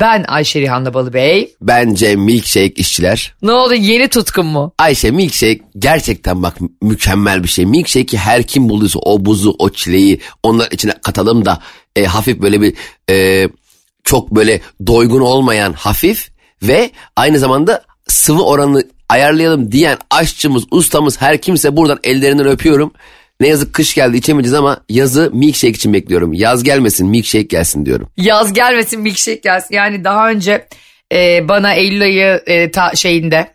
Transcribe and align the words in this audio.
Ben 0.00 0.24
Ayşe 0.28 0.60
Rihanna 0.60 0.94
Balıbey. 0.94 1.54
Bence 1.60 2.16
milkshake 2.16 2.74
işçiler. 2.74 3.34
Ne 3.42 3.52
oldu 3.52 3.74
yeni 3.74 4.08
tutkun 4.08 4.46
mu? 4.46 4.72
Ayşe 4.78 5.10
milkshake 5.10 5.60
gerçekten 5.78 6.42
bak 6.42 6.56
mükemmel 6.82 7.42
bir 7.42 7.48
şey. 7.48 7.66
Milkshake'i 7.66 8.18
her 8.18 8.42
kim 8.42 8.68
bulduysa 8.68 8.98
o 8.98 9.24
buzu, 9.24 9.56
o 9.58 9.70
çileği 9.70 10.20
onlar 10.42 10.70
içine 10.70 10.92
katalım 11.02 11.44
da 11.44 11.58
e, 11.96 12.04
hafif 12.04 12.42
böyle 12.42 12.60
bir 12.60 12.74
e, 13.10 13.48
çok 14.04 14.30
böyle 14.30 14.60
doygun 14.86 15.20
olmayan 15.20 15.72
hafif 15.72 16.30
ve 16.62 16.90
aynı 17.16 17.38
zamanda 17.38 17.82
sıvı 18.08 18.44
oranını 18.44 18.84
ayarlayalım 19.08 19.72
diyen 19.72 19.98
aşçımız, 20.10 20.64
ustamız 20.70 21.20
her 21.20 21.40
kimse 21.40 21.76
buradan 21.76 21.98
ellerinden 22.04 22.46
öpüyorum. 22.46 22.92
Ne 23.40 23.48
yazık 23.48 23.72
kış 23.72 23.94
geldi 23.94 24.16
içemeyeceğiz 24.16 24.54
ama 24.54 24.80
yazı 24.88 25.30
milkshake 25.32 25.74
için 25.74 25.92
bekliyorum. 25.92 26.32
Yaz 26.32 26.62
gelmesin 26.62 27.08
milkshake 27.08 27.42
gelsin 27.42 27.86
diyorum. 27.86 28.08
Yaz 28.16 28.52
gelmesin 28.52 29.00
milkshake 29.00 29.40
gelsin. 29.40 29.74
Yani 29.74 30.04
daha 30.04 30.30
önce 30.30 30.68
e, 31.12 31.48
bana 31.48 31.74
Eylül 31.74 32.02
ayı 32.02 32.42
e, 32.46 32.70
ta, 32.70 32.94
şeyinde 32.94 33.54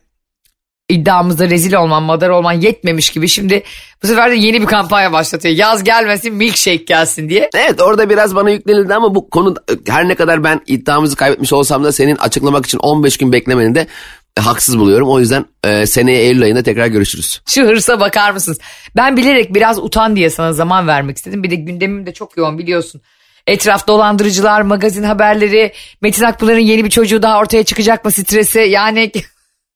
iddiamızda 0.89 1.49
rezil 1.49 1.73
olman, 1.73 2.03
madar 2.03 2.29
olman 2.29 2.53
yetmemiş 2.53 3.09
gibi. 3.09 3.27
Şimdi 3.27 3.63
bu 4.03 4.07
sefer 4.07 4.31
de 4.31 4.35
yeni 4.35 4.61
bir 4.61 4.65
kampanya 4.65 5.11
başlatıyor. 5.11 5.55
Yaz 5.55 5.83
gelmesin 5.83 6.33
milkshake 6.33 6.83
gelsin 6.83 7.29
diye. 7.29 7.49
Evet 7.53 7.81
orada 7.81 8.09
biraz 8.09 8.35
bana 8.35 8.49
yüklenildi 8.49 8.93
ama 8.93 9.15
bu 9.15 9.29
konu 9.29 9.55
her 9.87 10.07
ne 10.07 10.15
kadar 10.15 10.43
ben 10.43 10.61
iddiamızı 10.67 11.15
kaybetmiş 11.15 11.53
olsam 11.53 11.83
da 11.83 11.91
senin 11.91 12.15
açıklamak 12.15 12.65
için 12.65 12.77
15 12.77 13.17
gün 13.17 13.31
beklemeni 13.31 13.75
de 13.75 13.87
haksız 14.39 14.79
buluyorum. 14.79 15.09
O 15.09 15.19
yüzden 15.19 15.45
e, 15.63 15.85
seneye 15.85 16.21
Eylül 16.21 16.43
ayında 16.43 16.63
tekrar 16.63 16.87
görüşürüz. 16.87 17.41
Şu 17.45 17.63
hırsa 17.67 17.99
bakar 17.99 18.31
mısınız? 18.31 18.59
Ben 18.95 19.17
bilerek 19.17 19.53
biraz 19.53 19.79
utan 19.79 20.15
diye 20.15 20.29
sana 20.29 20.53
zaman 20.53 20.87
vermek 20.87 21.17
istedim. 21.17 21.43
Bir 21.43 21.51
de 21.51 21.55
gündemim 21.55 22.05
de 22.05 22.13
çok 22.13 22.37
yoğun 22.37 22.57
biliyorsun. 22.57 23.01
Etraf 23.47 23.87
dolandırıcılar, 23.87 24.61
magazin 24.61 25.03
haberleri, 25.03 25.73
Metin 26.01 26.23
Akpınar'ın 26.23 26.59
yeni 26.59 26.85
bir 26.85 26.89
çocuğu 26.89 27.21
daha 27.21 27.39
ortaya 27.39 27.63
çıkacak 27.63 28.05
mı 28.05 28.11
stresi? 28.11 28.59
Yani 28.59 29.11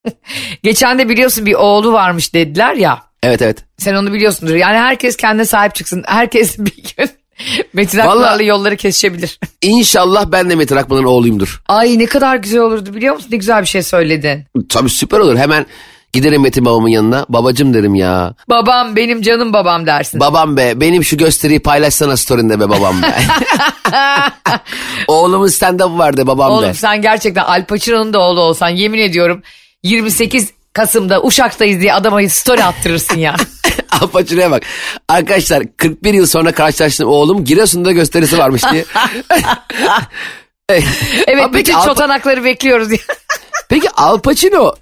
geçen 0.63 0.99
de 0.99 1.09
biliyorsun 1.09 1.45
bir 1.45 1.53
oğlu 1.53 1.93
varmış 1.93 2.33
dediler 2.33 2.75
ya. 2.75 3.01
Evet 3.23 3.41
evet. 3.41 3.65
Sen 3.77 3.95
onu 3.95 4.13
biliyorsundur. 4.13 4.55
Yani 4.55 4.77
herkes 4.77 5.17
kendine 5.17 5.45
sahip 5.45 5.75
çıksın. 5.75 6.03
Herkes 6.07 6.59
bir 6.59 6.83
gün 6.97 7.09
Metin 7.73 7.99
Akpınar'la 7.99 8.43
yolları 8.43 8.77
kesişebilir. 8.77 9.39
İnşallah 9.61 10.25
ben 10.31 10.49
de 10.49 10.55
Metin 10.55 10.75
Akpınar'ın 10.75 11.05
oğluyumdur. 11.05 11.61
Ay 11.67 11.99
ne 11.99 12.05
kadar 12.05 12.35
güzel 12.35 12.61
olurdu 12.61 12.93
biliyor 12.93 13.15
musun? 13.15 13.27
Ne 13.31 13.37
güzel 13.37 13.61
bir 13.61 13.67
şey 13.67 13.83
söyledin. 13.83 14.43
Tabii 14.69 14.89
süper 14.89 15.19
olur. 15.19 15.37
Hemen 15.37 15.65
giderim 16.13 16.41
Metin 16.41 16.65
babamın 16.65 16.89
yanına. 16.89 17.25
Babacım 17.29 17.73
derim 17.73 17.95
ya. 17.95 18.33
Babam 18.49 18.95
benim 18.95 19.21
canım 19.21 19.53
babam 19.53 19.85
dersin. 19.85 20.19
Babam 20.19 20.57
be 20.57 20.79
benim 20.81 21.03
şu 21.03 21.17
gösteriyi 21.17 21.59
paylaşsana 21.59 22.17
story'inde 22.17 22.59
be 22.59 22.69
babam 22.69 23.01
be. 23.01 23.15
Oğlumun 25.07 25.47
stand-up 25.47 25.97
vardı 25.97 26.27
babam 26.27 26.51
Oğlum 26.51 26.69
be. 26.69 26.73
sen 26.73 27.01
gerçekten 27.01 27.43
Al 27.43 27.65
Pacino'nun 27.65 28.13
da 28.13 28.19
oğlu 28.19 28.41
olsan 28.41 28.69
yemin 28.69 28.99
ediyorum 28.99 29.41
28 29.83 30.51
Kasım'da 30.73 31.23
Uşak'tayız 31.23 31.81
diye 31.81 31.93
adama 31.93 32.29
story 32.29 32.63
attırırsın 32.63 33.17
ya. 33.17 33.35
Apaçırıya 34.01 34.51
bak. 34.51 34.63
Arkadaşlar 35.09 35.63
41 35.77 36.13
yıl 36.13 36.25
sonra 36.25 36.51
karşılaştığım 36.51 37.09
oğlum 37.09 37.45
Giresun'da 37.45 37.91
gösterisi 37.91 38.37
varmış 38.37 38.61
diye. 38.71 38.85
evet 40.69 41.43
Ama 41.43 41.53
bütün 41.53 41.73
Al- 41.73 41.85
çotanakları 41.85 42.43
bekliyoruz. 42.43 42.91
ya. 42.91 42.97
Peki 43.69 43.89
Al 43.91 44.19
Pacino, 44.19 44.73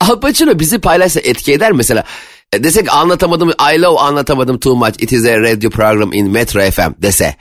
Al 0.00 0.20
Pacino 0.20 0.58
bizi 0.58 0.78
paylaşsa 0.78 1.20
etki 1.20 1.52
eder 1.52 1.72
mesela. 1.72 2.04
E, 2.52 2.64
Desek 2.64 2.92
anlatamadım, 2.94 3.50
I 3.74 3.82
love 3.82 4.00
anlatamadım 4.00 4.58
too 4.58 4.76
much. 4.76 5.02
It 5.02 5.12
is 5.12 5.24
a 5.26 5.40
radio 5.40 5.70
program 5.70 6.12
in 6.12 6.30
Metro 6.30 6.70
FM 6.70 6.90
dese. 7.02 7.36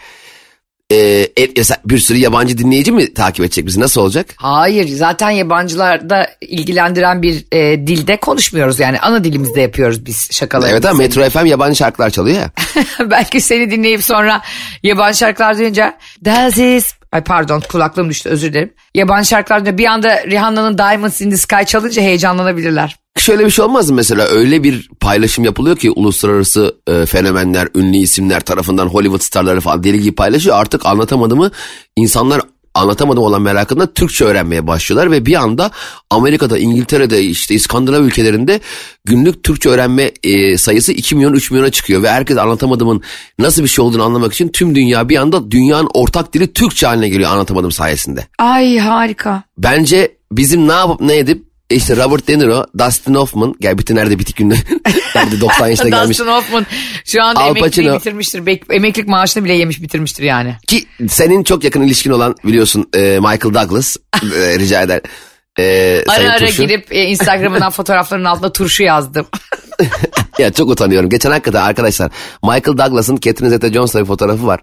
E, 0.93 1.27
et- 1.37 1.57
mesela 1.57 1.77
bir 1.85 1.97
sürü 1.99 2.17
yabancı 2.17 2.57
dinleyici 2.57 2.91
mi 2.91 3.13
takip 3.13 3.45
edecek 3.45 3.65
bizi? 3.65 3.79
Nasıl 3.79 4.01
olacak? 4.01 4.27
Hayır 4.35 4.87
zaten 4.87 5.29
yabancılarda 5.29 6.27
ilgilendiren 6.41 7.21
bir 7.21 7.45
e, 7.51 7.87
dilde 7.87 8.17
konuşmuyoruz 8.17 8.79
yani 8.79 8.99
ana 8.99 9.23
dilimizde 9.23 9.61
yapıyoruz 9.61 10.05
biz 10.05 10.27
şakalarımızı. 10.31 10.73
Evet 10.73 10.85
ama 10.85 10.97
Metro 10.97 11.29
FM 11.29 11.45
yabancı 11.45 11.75
şarkılar 11.75 12.09
çalıyor 12.09 12.37
ya. 12.37 12.51
Belki 13.11 13.41
seni 13.41 13.71
dinleyip 13.71 14.03
sonra 14.03 14.41
yabancı 14.83 15.17
şarkılar 15.17 15.57
duyunca 15.57 15.97
Does 16.25 16.55
this... 16.55 16.93
Ay 17.13 17.23
pardon 17.23 17.61
kulaklığım 17.71 18.09
düştü 18.09 18.29
özür 18.29 18.53
dilerim. 18.53 18.73
Yabancı 18.95 19.27
şarkılar 19.27 19.65
duyunca 19.65 19.77
bir 19.77 19.85
anda 19.85 20.27
Rihanna'nın 20.27 20.77
Diamonds 20.77 21.21
in 21.21 21.29
the 21.29 21.37
Sky 21.37 21.63
çalınca 21.65 22.01
heyecanlanabilirler. 22.01 22.95
Şöyle 23.17 23.45
bir 23.45 23.49
şey 23.49 23.65
olmaz 23.65 23.89
mı 23.89 23.95
mesela 23.95 24.25
öyle 24.25 24.63
bir 24.63 24.89
paylaşım 24.99 25.45
yapılıyor 25.45 25.77
ki 25.77 25.91
uluslararası 25.91 26.75
e, 26.87 27.05
fenomenler, 27.05 27.67
ünlü 27.75 27.97
isimler 27.97 28.39
tarafından 28.39 28.87
Hollywood 28.87 29.21
starları 29.21 29.61
falan 29.61 29.83
deli 29.83 30.01
gibi 30.01 30.15
paylaşıyor. 30.15 30.55
Artık 30.57 30.85
anlatamadığımı 30.85 31.51
insanlar 31.95 32.41
anlatamadım 32.75 33.23
olan 33.23 33.41
merakında 33.41 33.93
Türkçe 33.93 34.25
öğrenmeye 34.25 34.67
başlıyorlar 34.67 35.11
ve 35.11 35.25
bir 35.25 35.35
anda 35.35 35.71
Amerika'da, 36.09 36.57
İngiltere'de 36.57 37.23
işte 37.23 37.55
İskandinav 37.55 38.03
ülkelerinde 38.03 38.59
günlük 39.05 39.43
Türkçe 39.43 39.69
öğrenme 39.69 40.11
e, 40.23 40.57
sayısı 40.57 40.91
2 40.91 41.15
milyon 41.15 41.33
3 41.33 41.51
milyona 41.51 41.71
çıkıyor 41.71 42.03
ve 42.03 42.09
herkes 42.09 42.37
anlatamadığımın 42.37 43.01
nasıl 43.39 43.63
bir 43.63 43.67
şey 43.67 43.85
olduğunu 43.85 44.03
anlamak 44.03 44.33
için 44.33 44.47
tüm 44.49 44.75
dünya 44.75 45.09
bir 45.09 45.17
anda 45.17 45.51
dünyanın 45.51 45.89
ortak 45.93 46.33
dili 46.33 46.53
Türkçe 46.53 46.87
haline 46.87 47.09
geliyor 47.09 47.31
anlatamadım 47.31 47.71
sayesinde. 47.71 48.27
Ay 48.37 48.77
harika. 48.77 49.43
Bence 49.57 50.17
bizim 50.31 50.67
ne 50.67 50.73
yapıp 50.73 51.01
ne 51.01 51.17
edip 51.17 51.52
işte 51.69 51.95
Robert 51.95 52.27
De 52.27 52.39
Niro, 52.39 52.65
Dustin 52.79 53.13
Hoffman, 53.13 53.55
gel 53.59 53.77
bütün 53.77 53.95
nerede 53.95 54.19
bitik 54.19 54.35
günde, 54.37 54.55
nerede 55.15 55.41
90 55.41 55.67
yaşına 55.67 55.89
gelmiş. 55.89 56.19
Dustin 56.19 56.31
Hoffman 56.31 56.65
şu 57.05 57.23
anda 57.23 57.39
Al 57.39 57.47
emekliyi 57.49 57.63
Pacino. 57.87 57.95
bitirmiştir. 57.99 58.39
Bek- 58.39 58.73
emeklilik 58.75 59.07
maaşını 59.09 59.43
bile 59.43 59.53
yemiş 59.53 59.81
bitirmiştir 59.81 60.23
yani. 60.23 60.55
Ki 60.67 60.85
senin 61.09 61.43
çok 61.43 61.63
yakın 61.63 61.81
ilişkin 61.81 62.11
olan 62.11 62.35
biliyorsun 62.45 62.89
e, 62.95 62.99
Michael 62.99 63.53
Douglas, 63.53 63.97
e, 64.35 64.59
rica 64.59 64.81
eder. 64.81 65.01
E, 65.59 65.63
Ara 66.07 66.15
Sayın 66.15 66.29
ara 66.29 66.39
Turşu. 66.39 66.61
girip 66.63 66.93
e, 66.93 67.03
Instagram'dan 67.03 67.69
fotoğrafların 67.71 68.23
altına 68.25 68.51
turşu 68.51 68.83
yazdım. 68.83 69.27
Ya 70.37 70.53
çok 70.53 70.69
utanıyorum. 70.69 71.09
Geçen 71.09 71.31
hakikaten 71.31 71.61
arkadaşlar 71.61 72.11
Michael 72.43 72.77
Douglas'ın 72.77 73.17
Catherine 73.17 73.49
Zeta-Jones'la 73.49 73.99
bir 74.01 74.05
fotoğrafı 74.05 74.47
var. 74.47 74.59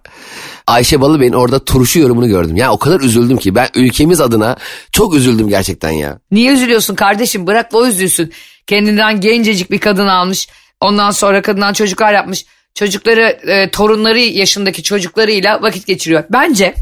Ayşe 0.67 1.01
Balıbey'in 1.01 1.33
orada 1.33 1.65
turşu 1.65 1.99
yorumunu 1.99 2.29
gördüm. 2.29 2.57
Ya 2.57 2.73
o 2.73 2.79
kadar 2.79 3.01
üzüldüm 3.01 3.37
ki 3.37 3.55
ben 3.55 3.69
ülkemiz 3.75 4.21
adına 4.21 4.57
çok 4.93 5.15
üzüldüm 5.15 5.49
gerçekten 5.49 5.91
ya. 5.91 6.19
Niye 6.31 6.53
üzülüyorsun 6.53 6.95
kardeşim? 6.95 7.47
Bırak 7.47 7.69
o 7.73 7.87
üzülsün. 7.87 8.33
Kendinden 8.67 9.21
gencecik 9.21 9.71
bir 9.71 9.79
kadın 9.79 10.07
almış. 10.07 10.49
Ondan 10.81 11.11
sonra 11.11 11.43
kadından 11.43 11.73
çocuklar 11.73 12.13
yapmış. 12.13 12.47
Çocukları, 12.75 13.39
e, 13.47 13.71
torunları 13.71 14.21
yaşındaki 14.21 14.83
çocuklarıyla 14.83 15.63
vakit 15.63 15.87
geçiriyor. 15.87 16.25
Bence 16.31 16.75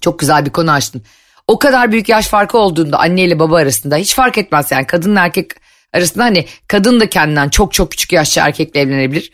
çok 0.00 0.18
güzel 0.18 0.46
bir 0.46 0.50
konu 0.50 0.70
açtın. 0.70 1.02
O 1.46 1.58
kadar 1.58 1.92
büyük 1.92 2.08
yaş 2.08 2.26
farkı 2.26 2.58
olduğunda 2.58 2.98
anne 2.98 3.22
ile 3.22 3.38
baba 3.38 3.56
arasında 3.56 3.96
hiç 3.96 4.14
fark 4.14 4.38
etmez 4.38 4.70
yani 4.70 4.86
kadınla 4.86 5.20
erkek 5.20 5.50
arasında 5.92 6.24
hani 6.24 6.44
kadın 6.68 7.00
da 7.00 7.08
kendinden 7.08 7.48
çok 7.48 7.72
çok 7.72 7.90
küçük 7.90 8.12
yaşta 8.12 8.46
erkekle 8.46 8.80
evlenebilir. 8.80 9.30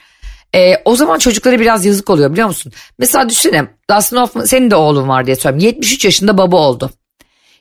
E, 0.55 0.77
o 0.85 0.97
zaman 0.97 1.19
çocuklara 1.19 1.61
biraz 1.61 1.85
yazık 1.85 2.11
oluyor 2.11 2.33
biliyor 2.33 2.49
musun? 2.49 2.73
Mesela 2.99 3.29
düşünsene 3.29 3.67
Dustin 3.91 4.17
Hoffman 4.17 4.45
senin 4.45 4.71
de 4.71 4.77
oğlun 4.77 5.09
var 5.09 5.27
diye 5.27 5.37
söyleyeyim. 5.37 5.67
73 5.67 6.05
yaşında 6.05 6.39
baba 6.39 6.57
oldu. 6.57 6.91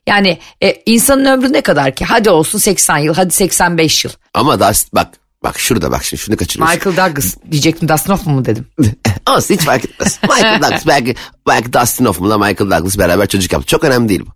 Yani 0.08 0.38
e, 0.64 0.82
insanın 0.86 1.26
ömrü 1.26 1.54
ne 1.54 1.62
kadar 1.62 1.96
ki? 1.96 2.06
Hadi 2.06 2.30
olsun 2.30 2.60
80 2.60 2.98
yıl, 2.98 3.14
hadi 3.14 3.34
85 3.34 4.06
yıl. 4.06 4.12
Ama 4.34 4.60
Dust, 4.60 4.94
bak 4.94 5.08
bak 5.44 5.60
şurada 5.60 5.92
bak 5.92 6.04
şimdi 6.04 6.22
şunu 6.22 6.38
kaçırıyorsun. 6.38 6.78
Michael 6.78 6.98
Douglas 6.98 7.36
diyecektim 7.52 7.90
Dustin 7.90 8.12
Hoffman 8.12 8.36
mı 8.36 8.46
dedim. 8.46 8.66
Ama 9.26 9.40
hiç 9.40 9.62
fark 9.62 9.86
etmez. 9.86 10.20
Michael 10.30 10.62
Douglas 10.62 10.88
belki, 10.88 11.16
belki 11.48 11.74
Dustin 11.74 12.06
Hoffman'la 12.06 12.38
Michael 12.38 12.72
Douglas 12.72 12.98
beraber 12.98 13.28
çocuk 13.28 13.54
yaptı. 13.54 13.68
Çok 13.68 13.84
önemli 13.84 14.10
değil 14.10 14.22
bu. 14.26 14.32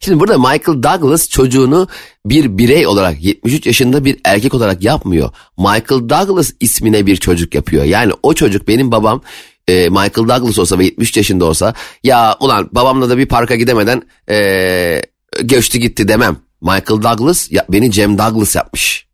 Şimdi 0.00 0.20
burada 0.20 0.38
Michael 0.38 0.82
Douglas 0.82 1.28
çocuğunu 1.28 1.88
bir 2.26 2.58
birey 2.58 2.86
olarak 2.86 3.24
73 3.24 3.66
yaşında 3.66 4.04
bir 4.04 4.18
erkek 4.24 4.54
olarak 4.54 4.82
yapmıyor. 4.82 5.30
Michael 5.58 6.08
Douglas 6.08 6.52
ismine 6.60 7.06
bir 7.06 7.16
çocuk 7.16 7.54
yapıyor. 7.54 7.84
Yani 7.84 8.12
o 8.22 8.34
çocuk 8.34 8.68
benim 8.68 8.92
babam 8.92 9.22
e, 9.68 9.88
Michael 9.88 10.28
Douglas 10.28 10.58
olsa 10.58 10.78
ve 10.78 10.84
73 10.84 11.16
yaşında 11.16 11.44
olsa 11.44 11.74
ya 12.04 12.36
ulan 12.40 12.68
babamla 12.72 13.10
da 13.10 13.18
bir 13.18 13.26
parka 13.26 13.56
gidemeden 13.56 14.02
e, 14.30 15.02
göçtü 15.42 15.78
gitti 15.78 16.08
demem. 16.08 16.36
Michael 16.60 17.02
Douglas 17.02 17.52
ya, 17.52 17.66
beni 17.68 17.90
Cem 17.92 18.18
Douglas 18.18 18.56
yapmış. 18.56 19.05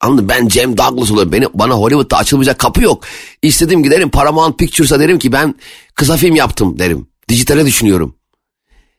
Anladın? 0.00 0.28
Ben 0.28 0.48
Cem 0.48 0.78
Douglas 0.78 1.10
oluyorum. 1.10 1.32
Beni, 1.32 1.46
bana 1.54 1.74
Hollywood'da 1.74 2.16
açılmayacak 2.16 2.58
kapı 2.58 2.82
yok. 2.82 3.04
İstediğim 3.42 3.82
giderim 3.82 4.10
Paramount 4.10 4.58
Pictures'a 4.58 5.00
derim 5.00 5.18
ki 5.18 5.32
ben 5.32 5.54
kısa 5.94 6.16
film 6.16 6.36
yaptım 6.36 6.78
derim. 6.78 7.08
Dijitale 7.28 7.66
düşünüyorum. 7.66 8.14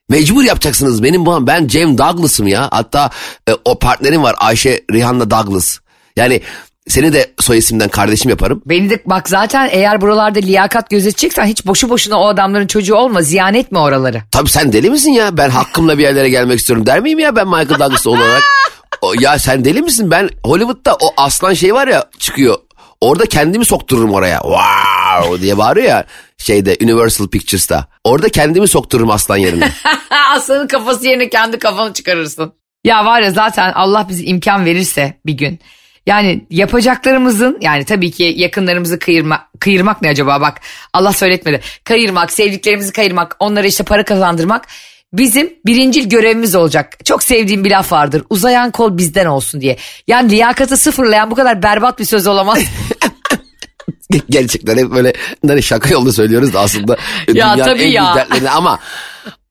Mecbur 0.09 0.43
yapacaksınız 0.43 1.03
benim 1.03 1.25
babam. 1.25 1.47
Ben 1.47 1.67
Cem 1.67 1.97
Douglas'ım 1.97 2.47
ya. 2.47 2.67
Hatta 2.71 3.09
e, 3.49 3.51
o 3.65 3.79
partnerim 3.79 4.23
var 4.23 4.35
Ayşe 4.37 4.83
Rihanna 4.91 5.31
Douglas. 5.31 5.77
Yani 6.15 6.41
seni 6.87 7.13
de 7.13 7.31
soy 7.39 7.57
isimden 7.57 7.89
kardeşim 7.89 8.29
yaparım. 8.29 8.61
Beni 8.65 8.89
de 8.89 9.01
bak 9.05 9.29
zaten 9.29 9.69
eğer 9.71 10.01
buralarda 10.01 10.39
liyakat 10.39 10.89
gözeteceksen 10.89 11.45
hiç 11.45 11.65
boşu 11.65 11.89
boşuna 11.89 12.21
o 12.21 12.27
adamların 12.27 12.67
çocuğu 12.67 12.95
olma. 12.95 13.21
Ziyan 13.21 13.53
etme 13.53 13.79
oraları. 13.79 14.21
Tabii 14.31 14.49
sen 14.49 14.73
deli 14.73 14.89
misin 14.89 15.11
ya? 15.11 15.37
Ben 15.37 15.49
hakkımla 15.49 15.97
bir 15.97 16.03
yerlere 16.03 16.29
gelmek 16.29 16.59
istiyorum 16.59 16.85
der 16.85 16.99
miyim 16.99 17.19
ya 17.19 17.35
ben 17.35 17.47
Michael 17.47 17.79
Douglas 17.79 18.07
olarak? 18.07 18.43
Ya 19.19 19.39
sen 19.39 19.65
deli 19.65 19.81
misin? 19.81 20.11
Ben 20.11 20.29
Hollywood'da 20.43 20.95
o 21.01 21.13
aslan 21.17 21.53
şey 21.53 21.73
var 21.73 21.87
ya 21.87 22.05
çıkıyor. 22.19 22.57
Orada 23.01 23.25
kendimi 23.25 23.65
soktururum 23.65 24.13
oraya. 24.13 24.39
Wow 24.41 25.41
diye 25.41 25.57
bağırıyor 25.57 25.87
ya 25.87 26.05
şeyde 26.37 26.77
Universal 26.83 27.27
Pictures'ta. 27.27 27.87
Orada 28.03 28.29
kendimi 28.29 28.67
soktururum 28.67 29.11
aslan 29.11 29.37
yerine. 29.37 29.71
Aslanın 30.35 30.67
kafası 30.67 31.07
yerine 31.07 31.29
kendi 31.29 31.59
kafanı 31.59 31.93
çıkarırsın. 31.93 32.53
Ya 32.83 33.05
var 33.05 33.21
ya 33.21 33.31
zaten 33.31 33.71
Allah 33.71 34.05
bize 34.09 34.23
imkan 34.23 34.65
verirse 34.65 35.13
bir 35.25 35.33
gün. 35.33 35.59
Yani 36.05 36.45
yapacaklarımızın 36.49 37.57
yani 37.61 37.85
tabii 37.85 38.11
ki 38.11 38.33
yakınlarımızı 38.37 38.99
kıyırma, 38.99 39.49
kıyırmak 39.59 40.01
ne 40.01 40.09
acaba 40.09 40.41
bak 40.41 40.61
Allah 40.93 41.13
söyletmedi. 41.13 41.61
Kayırmak, 41.83 42.31
sevdiklerimizi 42.31 42.93
kayırmak, 42.93 43.35
onlara 43.39 43.67
işte 43.67 43.83
para 43.83 44.05
kazandırmak 44.05 44.67
bizim 45.13 45.53
birincil 45.65 46.09
görevimiz 46.09 46.55
olacak. 46.55 47.05
Çok 47.05 47.23
sevdiğim 47.23 47.65
bir 47.65 47.71
laf 47.71 47.91
vardır. 47.91 48.23
Uzayan 48.29 48.71
kol 48.71 48.97
bizden 48.97 49.25
olsun 49.25 49.61
diye. 49.61 49.77
Yani 50.07 50.31
liyakatı 50.31 50.77
sıfırlayan 50.77 51.31
bu 51.31 51.35
kadar 51.35 51.63
berbat 51.63 51.99
bir 51.99 52.05
söz 52.05 52.27
olamaz. 52.27 52.59
Gerçekten 54.29 54.77
hep 54.77 54.91
böyle 54.91 55.13
hani 55.47 55.63
şaka 55.63 55.89
yolda 55.89 56.13
söylüyoruz 56.13 56.53
da 56.53 56.59
aslında 56.59 56.97
Ya 57.27 57.33
dünyanın 57.33 57.63
tabii 57.63 57.81
en 57.81 57.89
ya. 57.89 58.15
dertlerini 58.15 58.49
ama 58.49 58.79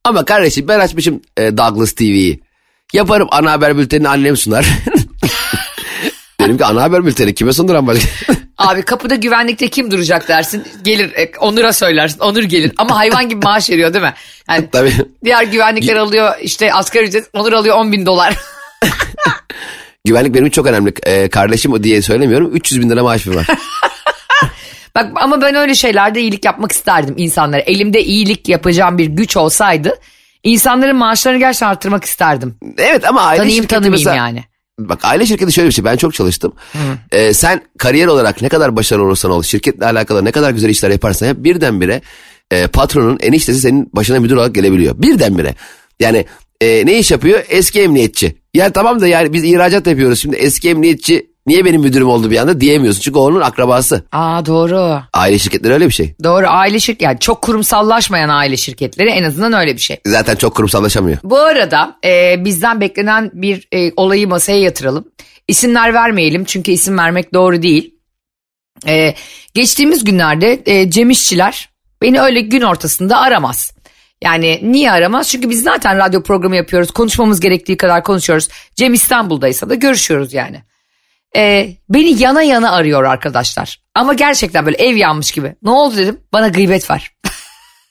ama 0.05 0.25
kardeşim 0.25 0.69
ben 0.69 0.81
açmışım 0.81 1.21
e, 1.37 1.57
Douglas 1.57 1.93
TV'yi. 1.93 2.41
Yaparım 2.93 3.29
ana 3.31 3.53
haber 3.53 3.79
bültenini 3.79 4.09
annem 4.09 4.37
sunar. 4.37 4.67
Dedim 6.41 6.59
ki 6.59 6.65
ana 6.65 6.83
haber 6.83 7.07
bülteni 7.07 7.35
kime 7.35 7.53
sunduran 7.53 7.87
başka? 7.87 8.09
Abi 8.61 8.83
kapıda 8.83 9.15
güvenlikte 9.15 9.69
kim 9.69 9.91
duracak 9.91 10.29
dersin. 10.29 10.65
Gelir 10.83 11.12
e, 11.17 11.33
Onur'a 11.41 11.73
söylersin. 11.73 12.19
Onur 12.21 12.43
gelir. 12.43 12.73
Ama 12.79 12.97
hayvan 12.99 13.29
gibi 13.29 13.45
maaş 13.45 13.71
veriyor 13.71 13.95
değil 13.95 14.05
mi? 14.05 14.15
Yani 14.51 14.69
Tabii. 14.73 14.93
diğer 15.25 15.43
güvenlikler 15.45 15.97
alıyor 15.97 16.35
işte 16.43 16.73
asgari 16.75 17.05
ücret. 17.05 17.25
Onur 17.33 17.53
alıyor 17.53 17.77
10 17.77 17.93
bin 17.93 18.07
dolar. 18.07 18.35
Güvenlik 20.05 20.35
benim 20.35 20.47
için 20.47 20.55
çok 20.62 20.67
önemli. 20.67 20.95
E, 21.03 21.29
kardeşim 21.29 21.73
o 21.73 21.83
diye 21.83 22.03
söylemiyorum. 22.03 22.51
300 22.57 22.81
bin 22.81 22.91
lira 22.91 23.03
maaşım 23.03 23.35
var. 23.35 23.47
Bak 24.95 25.07
ama 25.15 25.43
ben 25.43 25.55
öyle 25.55 25.75
şeylerde 25.75 26.21
iyilik 26.21 26.45
yapmak 26.45 26.73
isterdim 26.73 27.15
insanlara. 27.19 27.61
Elimde 27.61 28.03
iyilik 28.05 28.49
yapacağım 28.49 28.99
bir 28.99 29.07
güç 29.07 29.37
olsaydı 29.37 29.99
insanların 30.45 30.97
maaşlarını 30.97 31.39
gerçekten 31.39 31.67
arttırmak 31.69 32.05
isterdim. 32.05 32.57
evet 32.79 33.09
ama 33.09 33.21
aile 33.23 33.37
Tanıyayım 33.37 33.62
şirketi 33.62 33.75
tanımayayım 33.75 34.09
mesela- 34.09 34.17
yani. 34.17 34.45
Bak 34.88 35.00
aile 35.03 35.27
şirketi 35.27 35.53
şöyle 35.53 35.69
bir 35.69 35.75
şey. 35.75 35.85
Ben 35.85 35.97
çok 35.97 36.15
çalıştım. 36.15 36.53
Ee, 37.12 37.32
sen 37.32 37.62
kariyer 37.79 38.06
olarak 38.06 38.43
ne 38.43 38.49
kadar 38.49 38.77
başarılı 38.77 39.06
olursan 39.06 39.31
ol, 39.31 39.43
şirketle 39.43 39.87
alakalı 39.87 40.25
ne 40.25 40.32
kadar 40.32 40.50
güzel 40.50 40.69
işler 40.69 40.91
yaparsan 40.91 41.27
yap 41.27 41.37
birdenbire 41.41 42.03
e, 42.50 42.67
patronun 42.67 43.19
eniştesi 43.21 43.61
senin 43.61 43.91
başına 43.93 44.21
müdür 44.21 44.37
olarak 44.37 44.55
gelebiliyor. 44.55 45.03
Birdenbire. 45.03 45.55
Yani 46.00 46.27
e, 46.61 46.87
ne 46.87 46.99
iş 46.99 47.11
yapıyor? 47.11 47.44
Eski 47.49 47.81
emniyetçi. 47.81 48.37
Yani 48.55 48.73
tamam 48.73 49.00
da 49.00 49.06
yani 49.06 49.32
biz 49.32 49.44
ihracat 49.44 49.87
yapıyoruz. 49.87 50.19
Şimdi 50.21 50.37
eski 50.37 50.71
emniyetçi 50.71 51.30
niye 51.47 51.65
benim 51.65 51.81
müdürüm 51.81 52.09
oldu 52.09 52.31
bir 52.31 52.37
anda 52.37 52.61
diyemiyorsun. 52.61 53.01
Çünkü 53.01 53.19
onun 53.19 53.41
akrabası. 53.41 54.05
Aa 54.13 54.47
doğru. 54.47 55.03
Aile 55.13 55.39
şirketleri 55.39 55.73
öyle 55.75 55.87
bir 55.87 55.93
şey. 55.93 56.15
Doğru 56.25 56.47
aile 56.49 56.81
şirket 56.81 57.03
yani 57.03 57.19
çok 57.21 57.43
kurumsallaşmayan 57.43 58.29
aile 58.29 58.57
şirketleri 58.57 59.11
en 59.11 59.25
azından 59.25 59.53
öyle 59.53 59.75
bir 59.75 59.81
şey. 59.81 60.01
Zaten 60.07 60.37
çok 60.37 60.55
kurumsallaşamıyor. 60.55 61.19
Bu 61.25 61.39
arada 61.39 61.97
e, 62.05 62.45
bizden 62.45 62.81
beklenen 62.81 63.31
bir 63.35 63.69
e, 63.73 63.93
olayı 63.97 64.29
masaya 64.29 64.61
yatıralım. 64.61 65.05
İsimler 65.49 65.95
vermeyelim 65.95 66.45
çünkü 66.45 66.71
isim 66.71 66.99
vermek 66.99 67.35
doğru 67.35 67.63
değil. 67.63 67.95
E, 68.87 69.15
geçtiğimiz 69.55 70.05
günlerde 70.05 70.63
e, 70.67 70.91
Cem 70.91 71.11
İşçiler 71.11 71.69
beni 72.03 72.21
öyle 72.21 72.41
gün 72.41 72.63
ortasında 72.63 73.19
aramaz. 73.19 73.73
Yani 74.25 74.61
niye 74.63 74.91
aramaz? 74.91 75.29
Çünkü 75.29 75.51
biz 75.51 75.63
zaten 75.63 75.97
radyo 75.99 76.23
programı 76.23 76.57
yapıyoruz. 76.57 76.91
Konuşmamız 76.91 77.41
gerektiği 77.41 77.77
kadar 77.77 78.05
konuşuyoruz. 78.05 78.49
Cem 78.77 78.95
İstanbul'daysa 78.95 79.71
da 79.71 79.75
görüşüyoruz 79.75 80.35
yani. 80.35 80.63
E, 81.37 81.77
beni 81.88 82.23
yana 82.23 82.43
yana 82.43 82.73
arıyor 82.73 83.05
arkadaşlar. 83.05 83.81
Ama 83.94 84.15
gerçekten 84.15 84.67
böyle 84.67 84.77
ev 84.77 84.97
yanmış 84.97 85.31
gibi. 85.31 85.56
Ne 85.62 85.71
oldu 85.71 85.97
dedim. 85.97 86.21
Bana 86.32 86.49
gıybet 86.49 86.91
var. 86.91 87.15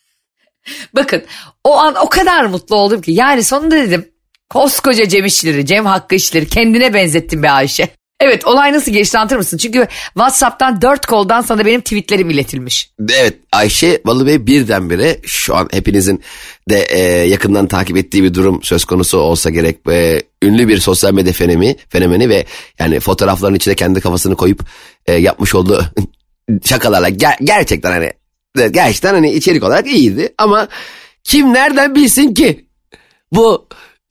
Bakın 0.94 1.24
o 1.63 1.77
an 1.77 1.95
o 1.95 2.09
kadar 2.09 2.45
mutlu 2.45 2.75
oldum 2.75 3.01
ki 3.01 3.12
yani 3.12 3.44
sonunda 3.44 3.75
dedim 3.75 4.12
koskoca 4.50 5.07
Cem 5.07 5.25
İşçileri, 5.25 5.65
Cem 5.65 5.86
Hakkı 5.86 6.15
İşçileri 6.15 6.47
kendine 6.47 6.94
benzettim 6.94 7.44
be 7.44 7.51
Ayşe. 7.51 7.89
Evet 8.21 8.45
olay 8.45 8.74
nasıl 8.74 8.92
geçti 8.92 9.18
anlatır 9.18 9.38
mısın? 9.38 9.57
Çünkü 9.57 9.88
Whatsapp'tan 10.13 10.81
dört 10.81 11.06
koldan 11.06 11.42
sana 11.42 11.66
benim 11.66 11.81
tweetlerim 11.81 12.30
iletilmiş. 12.30 12.92
Evet 13.13 13.38
Ayşe 13.51 14.01
Balıbey 14.06 14.48
birdenbire 14.48 15.19
şu 15.24 15.56
an 15.56 15.69
hepinizin 15.71 16.21
de 16.69 16.81
e, 16.81 17.00
yakından 17.27 17.68
takip 17.68 17.98
ettiği 17.98 18.24
bir 18.24 18.33
durum 18.33 18.63
söz 18.63 18.86
konusu 18.86 19.18
olsa 19.18 19.50
gerek. 19.50 19.80
E, 19.89 20.21
ünlü 20.44 20.68
bir 20.68 20.77
sosyal 20.77 21.13
medya 21.13 21.33
fenomeni, 21.33 21.77
fenomeni 21.89 22.30
ve 22.30 22.45
yani 22.80 23.00
fotoğrafların 23.00 23.56
içine 23.56 23.75
kendi 23.75 24.01
kafasını 24.01 24.36
koyup 24.36 24.62
e, 25.06 25.13
yapmış 25.13 25.56
olduğu 25.56 25.86
şakalarla 26.66 27.10
ger- 27.10 27.44
gerçekten 27.44 27.92
hani 27.92 28.12
gerçekten 28.71 29.13
hani 29.13 29.31
içerik 29.33 29.63
olarak 29.63 29.88
iyiydi 29.88 30.33
ama 30.38 30.68
kim 31.24 31.54
nereden 31.54 31.95
bilsin 31.95 32.33
ki 32.33 32.66
bu 33.31 33.68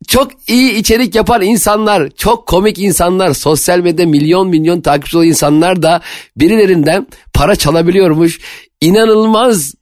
çok 0.08 0.30
iyi 0.48 0.74
içerik 0.74 1.14
yapan 1.14 1.42
insanlar, 1.42 2.10
çok 2.10 2.46
komik 2.46 2.78
insanlar, 2.78 3.34
sosyal 3.34 3.78
medya 3.78 4.06
milyon 4.06 4.48
milyon 4.48 4.80
takipçi 4.80 5.16
olan 5.16 5.26
insanlar 5.26 5.82
da 5.82 6.00
birilerinden 6.36 7.06
para 7.34 7.56
çalabiliyormuş. 7.56 8.40
İnanılmaz. 8.80 9.74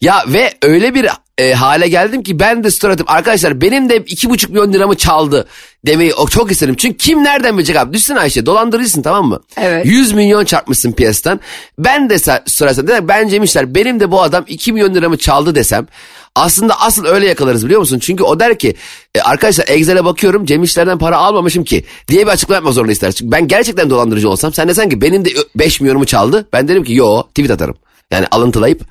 Ya 0.00 0.24
ve 0.28 0.54
öyle 0.62 0.94
bir 0.94 1.08
e, 1.38 1.52
hale 1.52 1.88
geldim 1.88 2.22
ki 2.22 2.38
ben 2.38 2.64
de 2.64 2.70
story 2.70 2.92
atıp 2.92 3.10
arkadaşlar 3.10 3.60
benim 3.60 3.88
de 3.88 3.96
iki 3.96 4.30
buçuk 4.30 4.50
milyon 4.50 4.72
liramı 4.72 4.94
çaldı 4.94 5.48
demeyi 5.86 6.14
o 6.14 6.28
çok 6.28 6.50
istedim. 6.50 6.74
Çünkü 6.78 6.96
kim 6.96 7.24
nereden 7.24 7.58
bilecek 7.58 7.76
abi? 7.76 7.92
Düşsene 7.92 8.20
Ayşe 8.20 8.46
dolandırıcısın 8.46 9.02
tamam 9.02 9.26
mı? 9.26 9.40
Evet. 9.56 9.86
100 9.86 10.12
milyon 10.12 10.44
çarpmışsın 10.44 10.92
piyasadan. 10.92 11.40
Ben 11.78 12.10
de 12.10 12.18
story 12.18 12.70
atsam 12.70 12.86
dedim, 12.86 13.08
ben 13.08 13.28
Cem 13.28 13.42
İşler 13.42 13.74
benim 13.74 14.00
de 14.00 14.10
bu 14.10 14.22
adam 14.22 14.44
2 14.48 14.72
milyon 14.72 14.94
liramı 14.94 15.18
çaldı 15.18 15.54
desem 15.54 15.86
aslında 16.34 16.80
asıl 16.80 17.04
öyle 17.04 17.26
yakalarız 17.26 17.64
biliyor 17.64 17.80
musun? 17.80 17.98
Çünkü 17.98 18.22
o 18.22 18.40
der 18.40 18.58
ki 18.58 18.74
e, 19.14 19.20
arkadaşlar 19.20 19.64
Excel'e 19.68 20.04
bakıyorum 20.04 20.44
Cem 20.44 20.62
İşler'den 20.62 20.98
para 20.98 21.16
almamışım 21.16 21.64
ki 21.64 21.84
diye 22.08 22.26
bir 22.26 22.30
açıklama 22.30 22.54
yapmak 22.54 22.74
zorunda 22.74 22.92
ister. 22.92 23.12
Çünkü 23.12 23.32
ben 23.32 23.48
gerçekten 23.48 23.90
dolandırıcı 23.90 24.28
olsam 24.28 24.52
sen 24.52 24.68
desen 24.68 24.88
ki 24.88 25.00
benim 25.00 25.24
de 25.24 25.30
5 25.56 25.80
milyonumu 25.80 26.06
çaldı. 26.06 26.48
Ben 26.52 26.68
derim 26.68 26.84
ki 26.84 26.94
yo 26.94 27.22
tweet 27.22 27.50
atarım. 27.50 27.76
Yani 28.10 28.26
alıntılayıp 28.30 28.82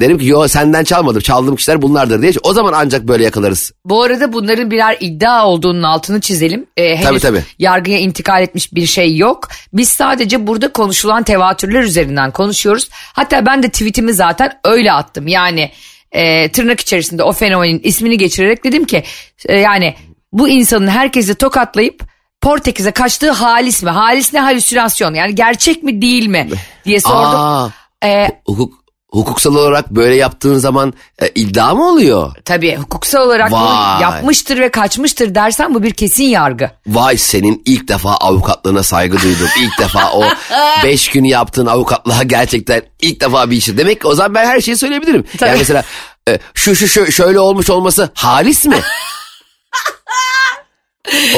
derim 0.00 0.18
ki 0.18 0.26
yo 0.26 0.48
senden 0.48 0.84
çalmadım 0.84 1.20
çaldığım 1.20 1.56
kişiler 1.56 1.82
bunlardır 1.82 2.22
diye. 2.22 2.32
O 2.42 2.52
zaman 2.52 2.72
ancak 2.76 3.08
böyle 3.08 3.24
yakalarız. 3.24 3.72
Bu 3.84 4.02
arada 4.02 4.32
bunların 4.32 4.70
birer 4.70 4.96
iddia 5.00 5.46
olduğunun 5.46 5.82
altını 5.82 6.20
çizelim. 6.20 6.66
Ee, 6.76 6.96
henüz 6.96 7.04
Tabii, 7.04 7.20
tabii. 7.20 7.42
yargıya 7.58 7.98
intikal 7.98 8.42
etmiş 8.42 8.74
bir 8.74 8.86
şey 8.86 9.16
yok. 9.16 9.48
Biz 9.72 9.88
sadece 9.88 10.46
burada 10.46 10.72
konuşulan 10.72 11.22
tevatürler 11.22 11.82
üzerinden 11.82 12.30
konuşuyoruz. 12.30 12.88
Hatta 12.92 13.46
ben 13.46 13.62
de 13.62 13.68
tweetimi 13.68 14.12
zaten 14.14 14.52
öyle 14.64 14.92
attım. 14.92 15.26
Yani 15.28 15.70
e, 16.12 16.52
tırnak 16.52 16.80
içerisinde 16.80 17.22
o 17.22 17.32
fenomenin 17.32 17.80
ismini 17.84 18.18
geçirerek 18.18 18.64
dedim 18.64 18.84
ki 18.84 19.04
e, 19.46 19.56
yani 19.58 19.94
bu 20.32 20.48
insanın 20.48 20.88
herkesi 20.88 21.34
tokatlayıp 21.34 22.02
Portekiz'e 22.40 22.90
kaçtığı 22.90 23.30
halis 23.30 23.82
mi? 23.82 23.90
Halis 23.90 24.32
ne 24.32 24.40
halüsinasyon? 24.40 25.14
Yani 25.14 25.34
gerçek 25.34 25.82
mi 25.82 26.02
değil 26.02 26.26
mi 26.26 26.48
diye 26.84 27.00
sordum. 27.00 27.40
Aa, 27.40 27.68
Ee, 28.04 28.28
hukuk, 28.46 28.79
hukuksal 29.12 29.54
olarak 29.54 29.90
böyle 29.90 30.14
yaptığın 30.14 30.58
zaman 30.58 30.92
e, 31.22 31.28
iddia 31.28 31.74
mı 31.74 31.88
oluyor? 31.88 32.32
tabii 32.44 32.76
hukuksal 32.76 33.20
olarak 33.20 33.50
bunu 33.50 33.60
Vay. 33.60 34.02
yapmıştır 34.02 34.60
ve 34.60 34.70
kaçmıştır 34.70 35.34
dersen 35.34 35.74
bu 35.74 35.82
bir 35.82 35.90
kesin 35.90 36.24
yargı. 36.24 36.70
Vay 36.86 37.16
senin 37.16 37.62
ilk 37.64 37.88
defa 37.88 38.10
avukatlığına 38.10 38.82
saygı 38.82 39.22
duydum. 39.22 39.48
İlk 39.58 39.78
defa 39.78 40.12
o 40.12 40.24
beş 40.84 41.08
gün 41.08 41.24
yaptığın 41.24 41.66
avukatlığa 41.66 42.22
gerçekten 42.22 42.82
ilk 43.00 43.20
defa 43.20 43.50
bir 43.50 43.56
işi. 43.56 43.78
Demek 43.78 44.00
ki 44.00 44.06
o 44.06 44.14
zaman 44.14 44.34
ben 44.34 44.46
her 44.46 44.60
şeyi 44.60 44.76
söyleyebilirim. 44.76 45.24
Tabii. 45.38 45.48
Yani 45.48 45.58
mesela 45.58 45.84
e, 46.28 46.38
şu 46.54 46.76
şu 46.76 46.88
şu 46.88 47.12
şöyle 47.12 47.40
olmuş 47.40 47.70
olması 47.70 48.10
halis 48.14 48.64
mi? 48.64 48.76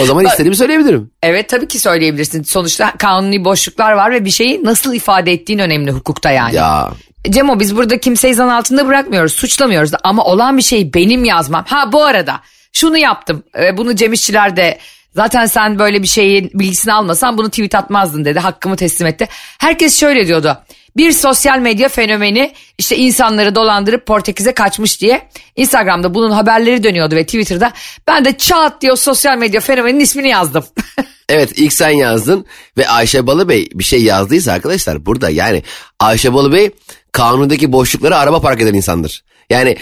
o 0.00 0.06
zaman 0.06 0.26
istediğimi 0.26 0.56
söyleyebilirim. 0.56 1.10
Evet 1.22 1.48
tabii 1.48 1.68
ki 1.68 1.78
söyleyebilirsin. 1.78 2.42
Sonuçta 2.42 2.92
kanuni 2.98 3.44
boşluklar 3.44 3.92
var 3.92 4.10
ve 4.10 4.24
bir 4.24 4.30
şeyi 4.30 4.64
nasıl 4.64 4.94
ifade 4.94 5.32
ettiğin 5.32 5.58
önemli 5.58 5.90
hukukta 5.90 6.30
yani. 6.30 6.54
Ya 6.54 6.90
Cemo 7.30 7.60
biz 7.60 7.76
burada 7.76 8.00
kimseyi 8.00 8.34
zan 8.34 8.48
altında 8.48 8.86
bırakmıyoruz, 8.86 9.32
suçlamıyoruz 9.32 9.92
da 9.92 9.98
ama 10.04 10.24
olan 10.24 10.56
bir 10.56 10.62
şeyi 10.62 10.94
benim 10.94 11.24
yazmam. 11.24 11.64
Ha 11.68 11.92
bu 11.92 12.04
arada 12.04 12.40
şunu 12.72 12.98
yaptım. 12.98 13.42
Ee, 13.58 13.76
bunu 13.76 13.96
Cem 13.96 14.12
İşçiler 14.12 14.56
de 14.56 14.78
zaten 15.14 15.46
sen 15.46 15.78
böyle 15.78 16.02
bir 16.02 16.08
şeyin 16.08 16.50
bilgisini 16.54 16.92
almasan 16.92 17.38
bunu 17.38 17.50
tweet 17.50 17.74
atmazdın 17.74 18.24
dedi. 18.24 18.38
Hakkımı 18.38 18.76
teslim 18.76 19.06
etti. 19.06 19.28
Herkes 19.58 20.00
şöyle 20.00 20.26
diyordu. 20.26 20.58
bir 20.96 21.12
sosyal 21.12 21.58
medya 21.58 21.88
fenomeni 21.88 22.52
işte 22.78 22.96
insanları 22.96 23.54
dolandırıp 23.54 24.06
Portekiz'e 24.06 24.54
kaçmış 24.54 25.00
diye 25.00 25.28
Instagram'da 25.56 26.14
bunun 26.14 26.30
haberleri 26.30 26.82
dönüyordu 26.82 27.16
ve 27.16 27.24
Twitter'da 27.24 27.72
ben 28.06 28.24
de 28.24 28.36
çat 28.36 28.82
diye 28.82 28.92
o 28.92 28.96
sosyal 28.96 29.38
medya 29.38 29.60
fenomeninin 29.60 30.00
ismini 30.00 30.28
yazdım. 30.28 30.64
Evet 31.28 31.52
ilk 31.56 31.72
sen 31.72 31.90
yazdın 31.90 32.46
ve 32.78 32.88
Ayşe 32.88 33.26
Balıbey 33.26 33.68
bir 33.74 33.84
şey 33.84 34.02
yazdıysa 34.02 34.52
arkadaşlar 34.52 35.06
burada 35.06 35.30
yani 35.30 35.62
Ayşe 36.00 36.34
Balıbey 36.34 36.70
kanundaki 37.12 37.72
boşluklara 37.72 38.18
araba 38.18 38.40
park 38.40 38.60
eden 38.60 38.74
insandır. 38.74 39.24
Yani 39.50 39.76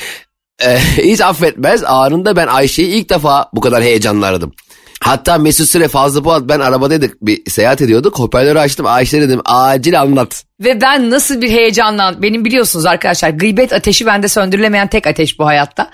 e, 0.63 0.79
hiç 0.97 1.21
affetmez 1.21 1.85
anında 1.85 2.37
ben 2.37 2.47
Ayşe'yi 2.47 2.89
ilk 2.89 3.11
defa 3.11 3.51
bu 3.53 3.61
kadar 3.61 3.83
heyecanlı 3.83 4.27
aradım. 4.27 4.53
Hatta 5.03 5.39
Mesut 5.39 5.69
Süre 5.69 5.89
Fazlı 5.89 6.23
Polat 6.23 6.43
ben 6.49 6.61
arabadaydık 6.61 7.17
bir 7.23 7.51
seyahat 7.51 7.81
ediyorduk 7.81 8.19
hoparlörü 8.19 8.59
açtım 8.59 8.87
Ayşe 8.87 9.21
dedim 9.21 9.41
acil 9.45 10.01
anlat. 10.01 10.45
Ve 10.61 10.81
ben 10.81 11.11
nasıl 11.11 11.41
bir 11.41 11.51
heyecanla 11.51 12.23
benim 12.23 12.45
biliyorsunuz 12.45 12.87
arkadaşlar 12.87 13.31
gıybet 13.31 13.73
ateşi 13.73 14.07
bende 14.07 14.29
söndürülemeyen 14.29 14.89
tek 14.89 15.07
ateş 15.07 15.39
bu 15.39 15.47
hayatta. 15.47 15.91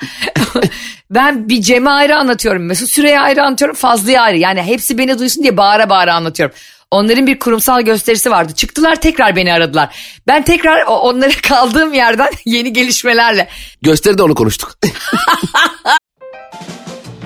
ben 1.11 1.49
bir 1.49 1.63
Cem'e 1.63 1.91
ayrı 1.91 2.17
anlatıyorum 2.17 2.67
Mesut 2.67 2.91
Süre'ye 2.91 3.21
ayrı 3.21 3.43
anlatıyorum 3.43 3.77
Fazlı'ya 3.77 4.23
ayrı 4.23 4.39
yani 4.39 4.63
hepsi 4.63 4.99
beni 4.99 5.19
duysun 5.19 5.43
diye 5.43 5.57
bağıra 5.57 5.91
bağıra 5.91 6.15
anlatıyorum. 6.15 6.55
Onların 6.91 7.27
bir 7.27 7.39
kurumsal 7.39 7.83
gösterisi 7.83 8.31
vardı. 8.31 8.53
Çıktılar 8.55 9.01
tekrar 9.01 9.37
beni 9.37 9.53
aradılar. 9.53 9.97
Ben 10.27 10.43
tekrar 10.45 10.83
onlara 10.83 11.33
kaldığım 11.43 11.95
yerden 11.95 12.31
yeni 12.45 12.73
gelişmelerle. 12.73 13.49
Gösteride 13.83 14.23
onu 14.23 14.35
konuştuk. 14.35 14.79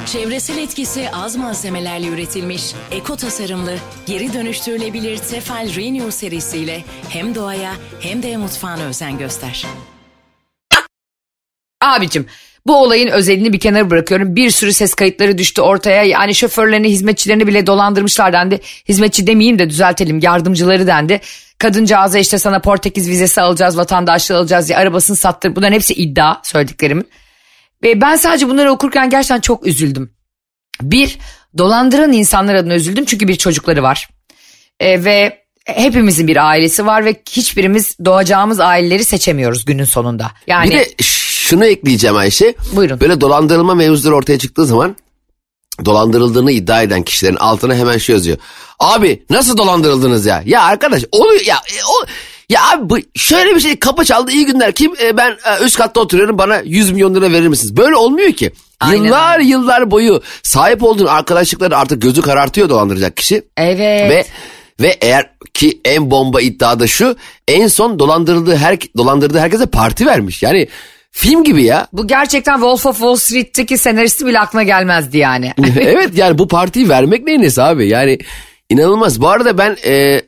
Çevresel 0.06 0.58
etkisi 0.58 1.10
az 1.12 1.36
malzemelerle 1.36 2.06
üretilmiş, 2.06 2.62
eko 2.90 3.16
tasarımlı, 3.16 3.76
geri 4.06 4.32
dönüştürülebilir 4.32 5.18
Tefal 5.18 5.74
Renew 5.76 6.10
serisiyle 6.12 6.84
hem 7.08 7.34
doğaya 7.34 7.72
hem 8.00 8.22
de 8.22 8.36
mutfağına 8.36 8.82
özen 8.82 9.18
göster. 9.18 9.66
Abicim 11.80 12.26
bu 12.66 12.76
olayın 12.76 13.08
özelini 13.08 13.52
bir 13.52 13.60
kenara 13.60 13.90
bırakıyorum. 13.90 14.36
Bir 14.36 14.50
sürü 14.50 14.72
ses 14.72 14.94
kayıtları 14.94 15.38
düştü 15.38 15.62
ortaya. 15.62 16.04
Yani 16.04 16.34
şoförlerini, 16.34 16.88
hizmetçilerini 16.88 17.46
bile 17.46 17.66
dolandırmışlar 17.66 18.32
dendi. 18.32 18.60
Hizmetçi 18.88 19.26
demeyeyim 19.26 19.58
de 19.58 19.70
düzeltelim 19.70 20.18
yardımcıları 20.22 20.86
dendi. 20.86 21.20
Kadıncağıza 21.58 22.18
işte 22.18 22.38
sana 22.38 22.60
Portekiz 22.60 23.08
vizesi 23.08 23.40
alacağız, 23.40 23.76
vatandaşlığı 23.76 24.36
alacağız 24.36 24.68
diye 24.68 24.78
arabasını 24.78 25.16
sattır. 25.16 25.56
Bunların 25.56 25.74
hepsi 25.74 25.94
iddia 25.94 26.36
söylediklerimin. 26.42 27.08
Ve 27.82 28.00
ben 28.00 28.16
sadece 28.16 28.48
bunları 28.48 28.72
okurken 28.72 29.10
gerçekten 29.10 29.40
çok 29.40 29.66
üzüldüm. 29.66 30.12
Bir, 30.82 31.18
dolandıran 31.58 32.12
insanlar 32.12 32.54
adına 32.54 32.74
üzüldüm 32.74 33.04
çünkü 33.04 33.28
bir 33.28 33.36
çocukları 33.36 33.82
var. 33.82 34.08
E, 34.80 35.04
ve 35.04 35.40
hepimizin 35.66 36.28
bir 36.28 36.48
ailesi 36.48 36.86
var 36.86 37.04
ve 37.04 37.14
hiçbirimiz 37.30 37.96
doğacağımız 38.04 38.60
aileleri 38.60 39.04
seçemiyoruz 39.04 39.64
günün 39.64 39.84
sonunda. 39.84 40.30
Yani 40.46 40.70
Bir 40.70 40.78
de 40.78 40.86
şunu 41.50 41.66
ekleyeceğim 41.66 42.16
Ayşe. 42.16 42.54
Buyurun. 42.72 43.00
Böyle 43.00 43.20
dolandırılma 43.20 43.74
mevzuları 43.74 44.16
ortaya 44.16 44.38
çıktığı 44.38 44.66
zaman 44.66 44.96
dolandırıldığını 45.84 46.52
iddia 46.52 46.82
eden 46.82 47.02
kişilerin 47.02 47.36
altına 47.36 47.74
hemen 47.74 47.98
şey 47.98 48.14
yazıyor. 48.14 48.38
Abi 48.78 49.24
nasıl 49.30 49.56
dolandırıldınız 49.56 50.26
ya? 50.26 50.42
Ya 50.46 50.62
arkadaş 50.62 51.04
oluyor 51.12 51.40
ya. 51.46 51.56
e, 51.56 51.74
O, 51.88 52.06
ya 52.48 52.60
abi 52.70 52.90
bu, 52.90 52.98
şöyle 53.14 53.54
bir 53.54 53.60
şey 53.60 53.78
kapı 53.78 54.04
çaldı 54.04 54.30
iyi 54.30 54.46
günler. 54.46 54.72
Kim 54.72 54.92
e, 55.02 55.16
ben 55.16 55.30
e, 55.30 55.64
üst 55.64 55.76
katta 55.78 56.00
oturuyorum 56.00 56.38
bana 56.38 56.60
100 56.64 56.90
milyon 56.92 57.14
lira 57.14 57.32
verir 57.32 57.48
misiniz? 57.48 57.76
Böyle 57.76 57.96
olmuyor 57.96 58.32
ki. 58.32 58.52
Aynen 58.80 59.04
yıllar 59.04 59.40
yıllar 59.40 59.90
boyu 59.90 60.22
sahip 60.42 60.82
olduğun 60.82 61.06
arkadaşlıkları 61.06 61.76
artık 61.76 62.02
gözü 62.02 62.22
karartıyor 62.22 62.68
dolandıracak 62.68 63.16
kişi. 63.16 63.42
evet. 63.56 64.10
Ve 64.10 64.26
ve 64.80 64.98
eğer 65.00 65.30
ki 65.54 65.80
en 65.84 66.10
bomba 66.10 66.40
iddia 66.40 66.80
da 66.80 66.86
şu 66.86 67.16
en 67.48 67.68
son 67.68 67.98
dolandırıldığı 67.98 68.56
her 68.56 68.78
dolandırdığı 68.96 69.38
herkese 69.38 69.66
parti 69.66 70.06
vermiş. 70.06 70.42
Yani 70.42 70.68
film 71.12 71.44
gibi 71.44 71.64
ya. 71.64 71.86
Bu 71.92 72.06
gerçekten 72.06 72.54
Wolf 72.54 72.86
of 72.86 72.96
Wall 72.96 73.16
Street'teki 73.16 73.78
senaristi 73.78 74.26
bile 74.26 74.40
aklına 74.40 74.62
gelmezdi 74.62 75.18
yani. 75.18 75.52
evet 75.80 76.10
yani 76.14 76.38
bu 76.38 76.48
partiyi 76.48 76.88
vermek 76.88 77.24
neyin 77.24 77.42
nesi 77.42 77.62
abi 77.62 77.88
yani 77.88 78.18
inanılmaz. 78.70 79.20
Bu 79.20 79.28
arada 79.28 79.58
ben 79.58 79.76
e, 79.84 80.22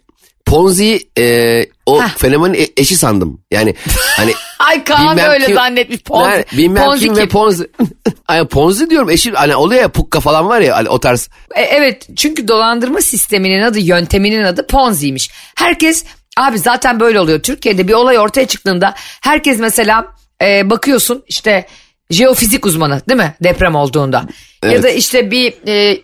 Ponzi 0.47 1.01
e, 1.19 1.67
o 1.87 2.01
fenomenin 2.17 2.55
e- 2.55 2.69
eşi 2.77 2.97
sandım. 2.97 3.41
Yani 3.51 3.75
hani 4.17 4.33
Ay 4.59 4.85
Kaan 4.85 5.19
öyle 5.19 5.47
kim- 5.47 5.55
zannetmiş. 5.55 6.03
Ponzi, 6.03 6.31
Nerede? 6.31 6.57
bilmem 6.57 6.85
Ponzi 6.85 7.05
kim 7.05 7.17
ve 7.17 7.21
kim? 7.21 7.29
Ponzi. 7.29 7.71
Ay, 8.29 8.45
Ponzi 8.45 8.91
diyorum 8.91 9.11
eşi 9.11 9.31
hani 9.33 9.57
oluyor 9.57 9.83
ya 9.83 9.89
pukka 9.89 10.21
falan 10.21 10.49
var 10.49 10.61
ya 10.61 10.77
hani 10.77 10.89
o 10.89 11.01
tarz. 11.01 11.29
E, 11.55 11.63
evet 11.63 12.07
çünkü 12.17 12.49
dolandırma 12.49 13.01
sisteminin 13.01 13.63
adı 13.63 13.79
yönteminin 13.79 14.43
adı 14.43 14.67
Ponzi'ymiş. 14.67 15.31
Herkes 15.57 16.05
abi 16.37 16.59
zaten 16.59 17.01
böyle 17.01 17.21
oluyor. 17.21 17.43
Türkiye'de 17.43 17.89
bir 17.89 17.93
olay 17.93 18.19
ortaya 18.19 18.47
çıktığında 18.47 18.95
herkes 19.23 19.59
mesela 19.59 20.07
e, 20.43 20.71
bakıyorsun 20.71 21.25
işte 21.29 21.67
jeofizik 22.11 22.67
uzmanı 22.67 23.03
değil 23.09 23.21
mi 23.21 23.35
deprem 23.45 23.75
olduğunda. 23.75 24.17
Ya 24.17 24.71
Evet. 24.73 24.83
da 24.83 24.89
işte 24.91 25.31
bir 25.31 25.55
e, 25.69 25.99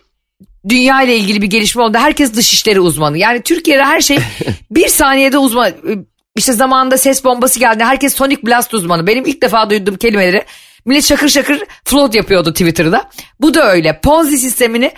dünya 0.69 1.01
ile 1.01 1.17
ilgili 1.17 1.41
bir 1.41 1.47
gelişme 1.47 1.81
olduğunda 1.81 2.01
herkes 2.01 2.33
dışişleri 2.33 2.79
uzmanı. 2.79 3.17
Yani 3.17 3.41
Türkiye'de 3.41 3.83
her 3.83 4.01
şey 4.01 4.17
bir 4.71 4.87
saniyede 4.87 5.37
uzman. 5.37 5.67
e, 5.69 5.73
İşte 6.37 6.53
zamanında 6.53 6.97
ses 6.97 7.23
bombası 7.23 7.59
geldi. 7.59 7.83
Herkes 7.83 8.15
sonic 8.15 8.41
blast 8.45 8.73
uzmanı. 8.73 9.07
Benim 9.07 9.25
ilk 9.25 9.41
defa 9.41 9.69
duyduğum 9.69 9.95
kelimeleri 9.97 10.43
millet 10.85 11.03
şakır 11.05 11.29
şakır 11.29 11.61
float 11.85 12.15
yapıyordu 12.15 12.51
Twitter'da. 12.53 13.09
Bu 13.41 13.53
da 13.53 13.71
öyle. 13.71 13.99
Ponzi 14.03 14.37
sistemini 14.37 14.91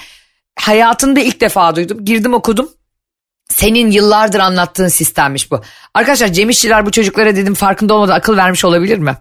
hayatımda 0.60 1.20
ilk 1.20 1.42
defa 1.42 1.76
duydum. 1.76 2.06
Girdim 2.06 2.34
okudum. 2.34 2.70
Senin 3.52 3.92
yıllardır 3.92 4.40
anlattığın 4.40 4.88
sistemmiş 4.88 5.52
bu. 5.52 5.62
Arkadaşlar 5.94 6.28
Cem 6.28 6.50
İşçiler 6.50 6.86
bu 6.86 6.92
çocuklara 6.92 7.36
dedim 7.36 7.54
farkında 7.54 7.94
olmadan 7.94 8.16
akıl 8.16 8.38
vermiş 8.38 8.66
olabilir 8.66 8.98
mi? 8.98 9.18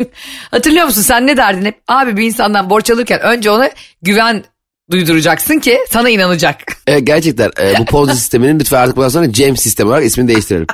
Hatırlıyor 0.50 0.86
musun 0.86 1.02
sen 1.02 1.26
ne 1.26 1.36
derdin 1.36 1.64
hep? 1.64 1.80
Abi 1.88 2.16
bir 2.16 2.24
insandan 2.24 2.70
borç 2.70 2.90
alırken 2.90 3.20
önce 3.20 3.50
ona 3.50 3.70
güven 4.02 4.44
duyduracaksın 4.90 5.58
ki 5.58 5.78
sana 5.90 6.10
inanacak. 6.10 6.56
E, 6.86 7.00
gerçekten 7.00 7.50
e, 7.60 7.78
bu 7.78 7.84
Ponzi 7.90 8.16
sisteminin 8.16 8.60
lütfen 8.60 8.78
artık 8.78 8.96
bundan 8.96 9.08
sonra 9.08 9.32
Cem 9.32 9.56
sistemi 9.56 9.88
olarak 9.88 10.04
ismini 10.04 10.28
değiştirelim. 10.28 10.66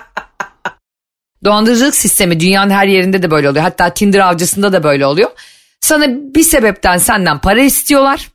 Dolandırıcılık 1.44 1.94
sistemi 1.94 2.40
dünyanın 2.40 2.70
her 2.70 2.86
yerinde 2.86 3.22
de 3.22 3.30
böyle 3.30 3.50
oluyor. 3.50 3.64
Hatta 3.64 3.94
Tinder 3.94 4.20
avcısında 4.20 4.72
da 4.72 4.82
böyle 4.82 5.06
oluyor. 5.06 5.30
Sana 5.80 6.06
bir 6.08 6.42
sebepten 6.42 6.98
senden 6.98 7.38
para 7.38 7.60
istiyorlar. 7.60 8.28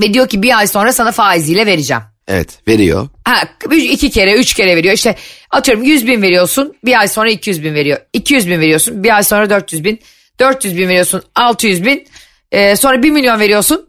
Ve 0.00 0.14
diyor 0.14 0.28
ki 0.28 0.42
bir 0.42 0.58
ay 0.58 0.66
sonra 0.66 0.92
sana 0.92 1.12
faiziyle 1.12 1.66
vereceğim. 1.66 2.02
Evet 2.28 2.58
veriyor. 2.68 3.08
Ha, 3.24 3.42
iki 3.72 4.10
kere 4.10 4.34
üç 4.34 4.54
kere 4.54 4.76
veriyor. 4.76 4.94
İşte 4.94 5.16
atıyorum 5.50 5.84
100 5.84 6.06
bin 6.06 6.22
veriyorsun 6.22 6.74
bir 6.84 7.00
ay 7.00 7.08
sonra 7.08 7.30
200 7.30 7.64
bin 7.64 7.74
veriyor. 7.74 7.98
200 8.12 8.48
bin 8.48 8.60
veriyorsun 8.60 9.04
bir 9.04 9.16
ay 9.16 9.22
sonra 9.22 9.50
400 9.50 9.84
bin. 9.84 10.00
400 10.40 10.76
bin 10.76 10.88
veriyorsun 10.88 11.22
600 11.34 11.84
bin. 11.84 12.06
Ee, 12.52 12.76
sonra 12.76 13.02
1 13.02 13.10
milyon 13.10 13.40
veriyorsun 13.40 13.88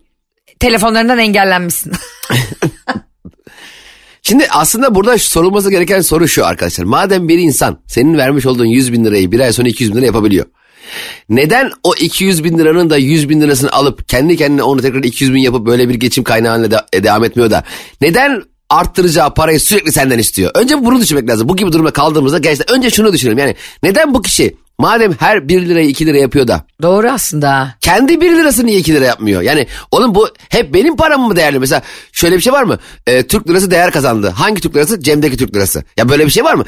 telefonlarından 0.60 1.20
engellenmişsin. 1.20 1.91
Şimdi 4.22 4.48
aslında 4.50 4.96
burada 4.96 5.17
sorulması 5.17 5.72
gereken 5.72 6.01
soru 6.01 6.27
şu 6.27 6.46
arkadaşlar. 6.46 6.86
Madem 6.86 7.27
bir 7.27 7.39
insan 7.39 7.79
senin 7.88 8.17
vermiş 8.17 8.46
olduğun 8.46 8.65
100 8.65 8.94
bin 8.94 9.06
lirayı 9.06 9.32
bir 9.32 9.39
ay 9.39 9.53
sonra 9.53 9.67
200 9.67 9.91
bin 9.91 9.98
lira 9.98 10.06
yapabiliyor. 10.06 10.46
Neden 11.29 11.72
o 11.84 11.94
200 11.96 12.44
bin 12.44 12.58
liranın 12.58 12.89
da 12.89 12.98
100 12.98 13.29
bin 13.29 13.41
lirasını 13.41 13.72
alıp 13.72 14.10
kendi 14.10 14.38
kendine 14.38 14.63
onu 14.63 14.82
tekrar 14.82 15.03
200 15.03 15.34
bin 15.34 15.39
yapıp 15.39 15.65
böyle 15.65 15.89
bir 15.89 15.96
geçim 15.96 16.24
kaynağı 16.24 16.51
haline 16.51 16.72
de- 16.72 16.82
e, 16.94 17.03
devam 17.03 17.24
etmiyor 17.24 17.51
da 17.51 17.63
neden 18.01 18.44
arttıracağı 18.70 19.34
parayı 19.34 19.60
sürekli 19.60 19.91
senden 19.91 20.20
istiyor? 20.20 20.51
Önce 20.56 20.86
bunu 20.86 21.01
düşünmek 21.01 21.29
lazım. 21.29 21.50
Bu 21.50 21.56
gibi 21.56 21.74
durumda 21.74 21.91
kaldığımızda 21.91 22.38
gerçekten 22.38 22.77
önce 22.77 22.89
şunu 22.89 23.13
düşünelim. 23.13 23.38
Yani 23.38 23.56
neden 23.84 24.13
bu 24.13 24.22
kişi 24.22 24.56
madem 24.79 25.13
her 25.20 25.48
1 25.48 25.62
lirayı 25.70 25.88
2 25.89 26.06
lira 26.06 26.17
yapıyor 26.17 26.48
da 26.48 26.65
Doğru 26.82 27.10
aslında. 27.10 27.75
kendi 27.82 28.22
1 28.22 28.32
lirası 28.32 28.65
niye 28.65 28.79
2 28.79 28.94
lira 28.94 29.06
yapmıyor? 29.06 29.41
Yani 29.41 29.67
oğlum 29.91 30.15
bu 30.15 30.29
hep 30.50 30.74
benim 30.74 30.96
param 30.96 31.22
mı 31.27 31.36
değerli? 31.36 31.60
Mesela 31.60 31.82
şöyle 32.12 32.36
bir 32.36 32.41
şey 32.41 32.53
var 32.53 32.63
mı? 32.63 32.79
Ee, 33.08 33.27
Türk 33.27 33.50
lirası 33.50 33.72
değer 33.72 33.91
kazandı. 33.91 34.29
Hangi 34.29 34.62
Türk 34.62 34.75
lirası? 34.75 35.00
Cem'deki 35.01 35.38
Türk 35.38 35.56
lirası. 35.56 35.84
Ya 35.98 36.10
böyle 36.10 36.25
bir 36.25 36.32
şey 36.32 36.44
var 36.44 36.53
mı? 36.53 36.65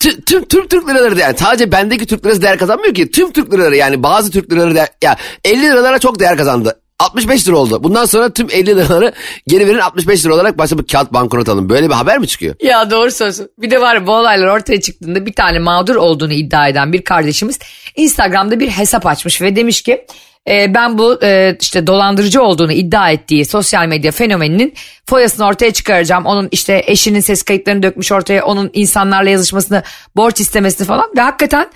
Tü- 0.00 0.24
Tüm, 0.24 0.44
tüm 0.44 0.68
Türk 0.68 0.88
liraları 0.88 1.18
yani 1.18 1.36
sadece 1.38 1.72
bendeki 1.72 2.06
Türk 2.06 2.26
lirası 2.26 2.42
değer 2.42 2.58
kazanmıyor 2.58 2.94
ki. 2.94 3.10
Tüm 3.10 3.32
Türk 3.32 3.52
liraları 3.52 3.76
yani 3.76 4.02
bazı 4.02 4.30
Türk 4.30 4.52
liraları 4.52 4.74
değer, 4.74 4.88
ya 5.02 5.16
50 5.44 5.62
liralara 5.62 5.98
çok 5.98 6.20
değer 6.20 6.36
kazandı. 6.36 6.78
65 6.98 7.48
lira 7.48 7.56
oldu. 7.56 7.84
Bundan 7.84 8.04
sonra 8.04 8.30
tüm 8.32 8.50
50 8.50 8.66
liraları 8.66 9.12
geri 9.46 9.66
verin 9.66 9.78
65 9.78 10.24
lira 10.24 10.34
olarak 10.34 10.58
başka 10.58 10.78
bir 10.78 10.86
kağıt 10.86 11.12
banknot 11.12 11.48
alın. 11.48 11.68
Böyle 11.68 11.88
bir 11.88 11.94
haber 11.94 12.18
mi 12.18 12.26
çıkıyor? 12.26 12.54
Ya 12.62 12.90
doğru 12.90 13.10
söylüyorsun. 13.10 13.48
Bir 13.58 13.70
de 13.70 13.80
var 13.80 14.06
bu 14.06 14.12
olaylar 14.12 14.46
ortaya 14.46 14.80
çıktığında 14.80 15.26
bir 15.26 15.32
tane 15.32 15.58
mağdur 15.58 15.96
olduğunu 15.96 16.32
iddia 16.32 16.68
eden 16.68 16.92
bir 16.92 17.04
kardeşimiz 17.04 17.58
Instagram'da 17.96 18.60
bir 18.60 18.68
hesap 18.68 19.06
açmış 19.06 19.42
ve 19.42 19.56
demiş 19.56 19.82
ki 19.82 20.06
e, 20.48 20.74
ben 20.74 20.98
bu 20.98 21.18
e, 21.22 21.56
işte 21.60 21.86
dolandırıcı 21.86 22.42
olduğunu 22.42 22.72
iddia 22.72 23.10
ettiği 23.10 23.44
sosyal 23.44 23.86
medya 23.86 24.12
fenomeninin 24.12 24.74
foyasını 25.06 25.46
ortaya 25.46 25.72
çıkaracağım. 25.72 26.26
Onun 26.26 26.48
işte 26.52 26.82
eşinin 26.86 27.20
ses 27.20 27.42
kayıtlarını 27.42 27.82
dökmüş 27.82 28.12
ortaya 28.12 28.44
onun 28.44 28.70
insanlarla 28.72 29.30
yazışmasını 29.30 29.82
borç 30.16 30.40
istemesini 30.40 30.86
falan 30.86 31.10
ve 31.16 31.20
hakikaten 31.20 31.70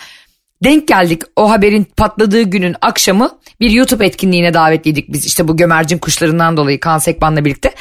denk 0.65 0.89
geldik 0.89 1.23
o 1.37 1.51
haberin 1.51 1.85
patladığı 1.85 2.43
günün 2.43 2.77
akşamı 2.81 3.39
bir 3.61 3.71
YouTube 3.71 4.07
etkinliğine 4.07 4.55
davetliydik 4.55 5.13
biz 5.13 5.27
işte 5.27 5.49
bu 5.49 5.57
gömercin 5.57 5.99
kuşlarından 5.99 6.57
dolayı 6.57 6.81
Kaan 6.81 6.99
Sekban'la 6.99 7.45
birlikte. 7.45 7.75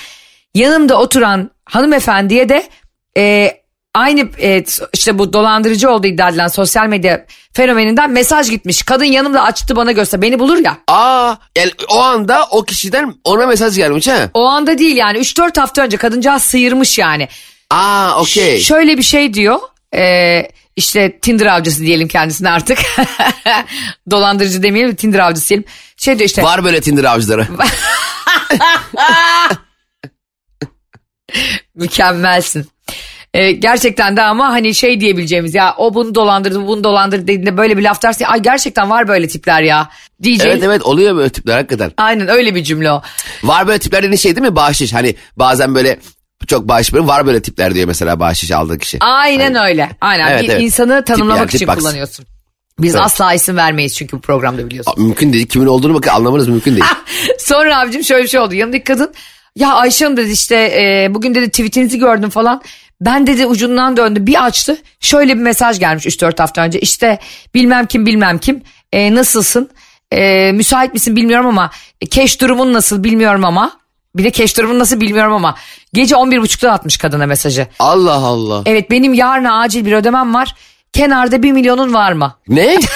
Yanımda 0.54 1.00
oturan 1.00 1.52
hanımefendiye 1.66 2.50
de 2.50 2.70
e, 3.18 3.52
aynı 3.96 4.30
e, 4.42 4.64
işte 4.94 5.20
bu 5.20 5.34
dolandırıcı 5.34 5.90
olduğu 5.90 6.08
iddia 6.08 6.30
edilen 6.30 6.48
sosyal 6.48 6.88
medya 6.88 7.26
fenomeninden 7.54 8.12
mesaj 8.12 8.50
gitmiş. 8.50 8.84
Kadın 8.84 9.06
yanımda 9.06 9.44
açtı 9.44 9.76
bana 9.76 9.92
göster. 9.92 10.22
Beni 10.22 10.40
bulur 10.40 10.58
ya. 10.58 10.78
Aa 10.88 11.36
yani 11.58 11.72
o 11.90 12.00
anda 12.00 12.46
o 12.52 12.64
kişiden 12.64 13.14
ona 13.24 13.46
mesaj 13.46 13.76
gelmiş 13.76 14.08
ha. 14.08 14.30
O 14.34 14.46
anda 14.46 14.78
değil 14.78 14.96
yani 14.96 15.18
3-4 15.18 15.60
hafta 15.60 15.82
önce 15.82 15.98
kadıncağız 15.98 16.44
sıyırmış 16.44 16.98
yani. 16.98 17.28
Aa 17.70 18.22
okey. 18.22 18.62
Şöyle 18.62 18.98
bir 18.98 19.04
şey 19.04 19.34
diyor. 19.34 19.60
Ee, 19.96 20.48
işte 20.76 21.20
Tinder 21.20 21.46
avcısı 21.46 21.80
diyelim 21.80 22.08
kendisine 22.08 22.50
artık. 22.50 22.80
Dolandırıcı 24.12 24.64
demeyelim 24.64 24.96
Tinder 24.96 25.20
avcısı 25.20 25.50
diyelim. 25.50 25.66
Şey 25.98 26.20
diyor 26.20 26.30
işte. 26.30 26.44
Var 26.44 26.64
böyle 26.64 26.82
Tinder 26.82 27.04
avcıları. 27.04 27.48
Mükemmelsin. 31.76 32.75
Ee, 33.36 33.52
gerçekten 33.52 34.18
de 34.18 34.22
ama 34.22 34.50
hani 34.50 34.76
şey 34.76 35.00
diyebileceğimiz 35.02 35.56
ya 35.56 35.76
o 35.78 35.94
bunu 35.94 36.16
dolandırdı 36.16 36.62
bu 36.62 36.68
bunu 36.68 36.84
dolandırdı 36.84 37.24
dediğinde 37.24 37.58
böyle 37.58 37.78
bir 37.78 37.84
laf 37.84 38.04
derse 38.04 38.28
ay 38.28 38.42
gerçekten 38.42 38.90
var 38.90 39.08
böyle 39.08 39.28
tipler 39.28 39.62
ya 39.62 39.90
diyeceğiz. 40.24 40.56
evet 40.56 40.64
evet 40.64 40.82
oluyor 40.82 41.16
böyle 41.16 41.30
tipler 41.30 41.56
hakikaten. 41.58 41.92
Aynen 41.98 42.28
öyle 42.28 42.56
bir 42.56 42.64
cümle 42.64 42.92
o. 42.92 43.02
Var 43.44 43.68
böyle 43.68 43.80
tipler 43.80 44.04
dediğin 44.04 44.18
şey 44.18 44.36
değil 44.36 44.48
mi? 44.48 44.56
Bahşiş. 44.56 44.94
Hani 44.94 45.16
bazen 45.38 45.76
böyle 45.76 46.00
çok 46.48 46.68
bahşiş 46.68 46.94
böyle 46.94 47.08
var 47.08 47.26
böyle 47.28 47.42
tipler 47.42 47.74
diyor 47.76 47.88
mesela 47.88 48.20
bahşiş 48.20 48.52
aldığı 48.52 48.78
kişi. 48.78 48.98
Aynen 49.02 49.56
öyle. 49.56 49.90
Aynen 50.02 50.32
Evet, 50.32 50.44
bir 50.44 50.50
evet. 50.50 50.62
insanı 50.62 51.04
tanımlamak 51.06 51.52
Tip 51.52 51.54
yani, 51.54 51.56
için 51.56 51.68
box. 51.68 51.76
kullanıyorsun. 51.78 52.26
Biz 52.80 52.96
Evet. 52.96 53.06
asla 53.06 53.34
isim 53.34 53.58
vermeyiz 53.58 53.96
çünkü 53.96 54.18
bu 54.18 54.22
programda 54.22 54.66
biliyorsun. 54.66 54.92
Aa, 54.92 55.02
Mümkün 55.02 55.34
değil. 55.34 55.48
Kimin 55.48 55.68
olduğunu 55.68 55.94
bakın 55.94 56.10
anlamanız 56.10 56.48
mümkün 56.48 56.72
değil. 56.72 56.86
Sonra 57.40 57.80
abicim 57.80 58.04
şöyle 58.04 58.24
bir 58.24 58.30
şey 58.30 58.40
oldu. 58.40 58.54
Yanındaki 58.54 58.84
kadın 58.84 59.14
ya 59.56 59.74
Ayşe 59.74 60.06
Hanım 60.06 60.18
dedi 60.18 60.32
işte 60.32 60.56
e, 60.56 61.14
bugün 61.14 61.36
dedi 61.36 61.50
tweetinizi 61.50 62.00
gördüm 62.00 62.30
falan. 62.30 62.62
Ben 63.02 63.28
dedi 63.28 63.46
ucundan 63.46 63.98
döndü 63.98 64.26
bir 64.26 64.46
açtı. 64.46 64.78
Şöyle 65.00 65.36
bir 65.36 65.42
mesaj 65.42 65.80
gelmiş 65.80 66.06
3-4 66.06 66.42
hafta 66.42 66.62
önce. 66.62 66.80
İşte 66.80 67.20
bilmem 67.54 67.86
kim 67.86 68.06
bilmem 68.06 68.38
kim 68.38 68.64
e, 68.92 69.16
nasılsın? 69.16 69.70
E, 70.12 70.52
müsait 70.52 70.94
misin 70.94 71.16
bilmiyorum 71.16 71.48
ama 71.48 71.72
cash 72.12 72.42
durumun 72.42 72.74
nasıl 72.74 73.04
bilmiyorum 73.04 73.46
ama. 73.46 73.80
Bir 74.16 74.24
de 74.24 74.32
cash 74.32 74.58
durumun 74.58 74.80
nasıl 74.80 75.02
bilmiyorum 75.02 75.34
ama. 75.34 75.56
Gece 75.94 76.16
11.30'da 76.16 76.72
atmış 76.72 76.98
kadına 76.98 77.26
mesajı. 77.26 77.68
Allah 77.80 78.14
Allah. 78.14 78.62
Evet 78.66 78.92
benim 78.92 79.14
yarın 79.14 79.46
acil 79.46 79.86
bir 79.86 79.92
ödemem 79.92 80.34
var. 80.34 80.56
Kenarda 80.94 81.44
1 81.44 81.52
milyonun 81.52 81.94
var 81.94 82.12
mı? 82.12 82.36
Ne? 82.48 82.78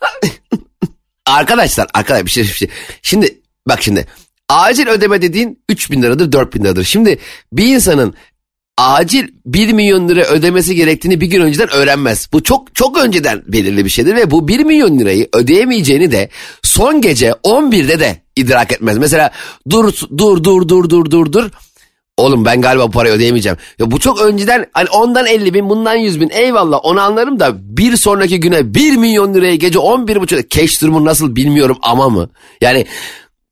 arkadaşlar 1.26 1.88
arkadaşlar 1.94 2.26
bir 2.26 2.30
şey, 2.30 2.44
bir 2.44 2.48
şey. 2.48 2.68
Şimdi 3.02 3.38
bak 3.68 3.82
şimdi 3.82 4.06
acil 4.48 4.86
ödeme 4.86 5.22
dediğin 5.22 5.62
3 5.68 5.90
bin 5.90 6.02
liradır 6.02 6.32
4 6.32 6.54
bin 6.54 6.64
liradır. 6.64 6.84
Şimdi 6.84 7.18
bir 7.52 7.74
insanın 7.74 8.14
acil 8.80 9.28
1 9.46 9.72
milyon 9.72 10.08
lira 10.08 10.24
ödemesi 10.24 10.74
gerektiğini 10.74 11.20
bir 11.20 11.26
gün 11.26 11.40
önceden 11.40 11.70
öğrenmez. 11.70 12.28
Bu 12.32 12.42
çok 12.42 12.74
çok 12.74 12.98
önceden 12.98 13.42
belirli 13.46 13.84
bir 13.84 13.90
şeydir 13.90 14.16
ve 14.16 14.30
bu 14.30 14.48
1 14.48 14.60
milyon 14.60 14.98
lirayı 14.98 15.28
ödeyemeyeceğini 15.34 16.12
de 16.12 16.28
son 16.62 17.00
gece 17.00 17.30
11'de 17.30 18.00
de 18.00 18.22
idrak 18.36 18.72
etmez. 18.72 18.98
Mesela 18.98 19.30
dur 19.70 19.94
dur 20.18 20.44
dur 20.44 20.68
dur 20.68 20.90
dur 20.90 21.10
dur 21.10 21.32
dur. 21.32 21.50
Oğlum 22.16 22.44
ben 22.44 22.60
galiba 22.60 22.86
bu 22.86 22.90
parayı 22.90 23.14
ödeyemeyeceğim. 23.14 23.58
Ya 23.78 23.90
bu 23.90 24.00
çok 24.00 24.20
önceden 24.20 24.66
hani 24.72 24.88
ondan 24.88 25.26
50 25.26 25.54
bin 25.54 25.70
bundan 25.70 25.94
100 25.94 26.20
bin 26.20 26.30
eyvallah 26.30 26.80
onu 26.82 27.00
anlarım 27.00 27.40
da 27.40 27.76
bir 27.76 27.96
sonraki 27.96 28.40
güne 28.40 28.74
1 28.74 28.96
milyon 28.96 29.34
liraya 29.34 29.56
gece 29.56 29.78
11 29.78 30.20
buçuk 30.20 30.50
cash 30.50 30.82
durumu 30.82 31.04
nasıl 31.04 31.36
bilmiyorum 31.36 31.78
ama 31.82 32.08
mı? 32.08 32.30
Yani 32.60 32.86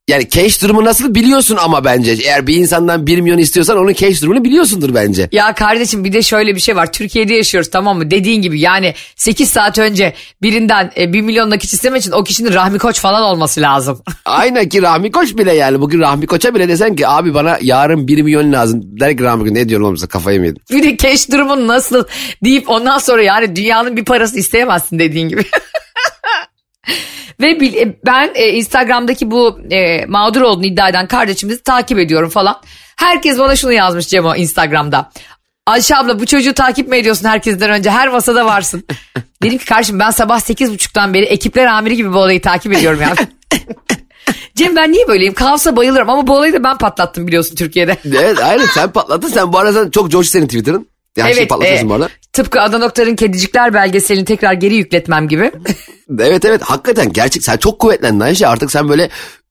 yani 0.09 0.29
cash 0.29 0.63
durumu 0.63 0.85
nasıl 0.85 1.15
biliyorsun 1.15 1.59
ama 1.61 1.85
bence. 1.85 2.13
Eğer 2.13 2.47
bir 2.47 2.57
insandan 2.57 3.07
1 3.07 3.21
milyon 3.21 3.39
istiyorsan 3.39 3.79
onun 3.79 3.93
cash 3.93 4.23
durumunu 4.23 4.45
biliyorsundur 4.45 4.95
bence. 4.95 5.29
Ya 5.33 5.55
kardeşim 5.55 6.05
bir 6.05 6.13
de 6.13 6.23
şöyle 6.23 6.55
bir 6.55 6.61
şey 6.61 6.77
var. 6.77 6.93
Türkiye'de 6.93 7.35
yaşıyoruz 7.35 7.71
tamam 7.71 7.99
mı? 7.99 8.11
Dediğin 8.11 8.43
gibi 8.43 8.61
yani 8.61 8.95
8 9.17 9.49
saat 9.49 9.79
önce 9.79 10.15
birinden 10.43 10.93
e, 10.97 11.13
1 11.13 11.21
milyon 11.21 11.51
nakit 11.51 11.73
istemek 11.73 12.03
için 12.03 12.13
o 12.13 12.25
kişinin 12.25 12.53
Rahmi 12.55 12.79
Koç 12.79 13.01
falan 13.01 13.23
olması 13.23 13.61
lazım. 13.61 14.03
Aynen 14.25 14.69
ki 14.69 14.83
Rahmi 14.83 15.13
Koç 15.13 15.37
bile 15.37 15.53
yani 15.53 15.81
bugün 15.81 16.01
Rahmi 16.01 16.27
Koç'a 16.27 16.55
bile 16.55 16.69
desen 16.69 16.97
ki 16.97 17.09
abi 17.09 17.35
bana 17.35 17.59
yarın 17.63 18.09
1 18.09 18.23
milyon 18.23 18.53
lazım. 18.53 18.81
Der 18.85 19.17
ki 19.17 19.25
Rahmi 19.25 19.43
Koç 19.43 19.53
ne 19.53 19.69
diyorsun 19.69 19.87
oğlum 19.87 19.97
sen 19.97 20.09
kafayı 20.09 20.41
mı 20.41 20.47
yedin? 20.47 20.63
bir 20.71 20.83
de 20.83 20.97
cash 20.97 21.31
durumun 21.31 21.69
nasıl 21.69 22.05
deyip 22.45 22.71
ondan 22.71 22.99
sonra 22.99 23.23
yani 23.23 23.57
dünyanın 23.57 23.97
bir 23.97 24.05
parası 24.05 24.39
isteyemezsin 24.39 24.99
dediğin 24.99 25.29
gibi. 25.29 25.45
Ve 27.41 27.51
e, 27.51 27.97
ben 28.07 28.31
e, 28.35 28.49
Instagram'daki 28.49 29.31
bu 29.31 29.61
e, 29.71 30.07
mağdur 30.07 30.41
olduğunu 30.41 30.67
iddia 30.67 30.89
eden 30.89 31.09
kardeşimizi 31.09 31.63
takip 31.63 31.99
ediyorum 31.99 32.31
falan. 32.31 32.61
Herkes 32.97 33.39
bana 33.39 33.57
şunu 33.57 33.73
yazmış 33.73 34.09
Cemo 34.09 34.35
Instagram'da. 34.35 35.11
Ayşe 35.67 35.97
abla 35.97 36.21
bu 36.21 36.27
çocuğu 36.27 36.55
takip 36.55 36.89
mi 36.89 36.97
ediyorsun 36.97 37.29
herkesten 37.29 37.71
önce? 37.71 37.91
Her 37.91 38.09
masada 38.09 38.47
varsın. 38.47 38.85
Dedim 39.43 39.59
ki 39.59 39.65
kardeşim 39.65 39.99
ben 39.99 40.11
sabah 40.11 40.41
8.30'dan 40.41 41.15
beri 41.15 41.25
ekipler 41.25 41.67
amiri 41.67 41.97
gibi 41.97 42.13
bu 42.13 42.19
olayı 42.19 42.43
takip 42.43 42.73
ediyorum 42.73 43.01
ya. 43.01 43.15
Cem 44.55 44.77
ben 44.77 44.93
niye 44.93 45.09
böyleyim? 45.09 45.35
Kaosa 45.35 45.77
bayılırım 45.77 46.11
ama 46.11 46.27
bu 46.27 46.37
olayı 46.37 46.53
da 46.53 46.65
ben 46.65 46.79
patlattım 46.79 47.27
biliyorsun 47.27 47.57
Türkiye'de. 47.57 47.97
Evet 48.05 48.39
aynen 48.43 48.67
sen 48.67 48.93
patlattın 48.93 49.29
sen 49.29 49.53
bu 49.53 49.59
arada 49.59 49.85
sen 49.85 49.91
çok 49.91 50.11
coş 50.11 50.29
senin 50.29 50.47
Twitter'ın. 50.47 50.89
Yani 51.17 51.35
şey 51.35 51.49
patlatıyorsun 51.49 51.87
e, 51.87 51.91
bu 51.91 51.95
arada. 51.95 52.09
Tıpkı 52.33 52.61
Adnan 52.61 52.83
Oktar'ın 52.83 53.17
Kedicikler 53.17 53.75
belgeselini 53.75 54.25
tekrar 54.25 54.53
geri 54.53 54.75
yükletmem 54.75 55.29
gibi. 55.29 55.53
Evet 56.21 56.45
evet 56.45 56.63
hakikaten 56.63 57.13
gerçek 57.13 57.45
sen 57.45 57.57
çok 57.57 57.79
kuvvetlendin 57.79 58.21
Ayşe 58.21 58.49
artık 58.49 58.73
sen 58.73 58.89
böyle 58.89 59.03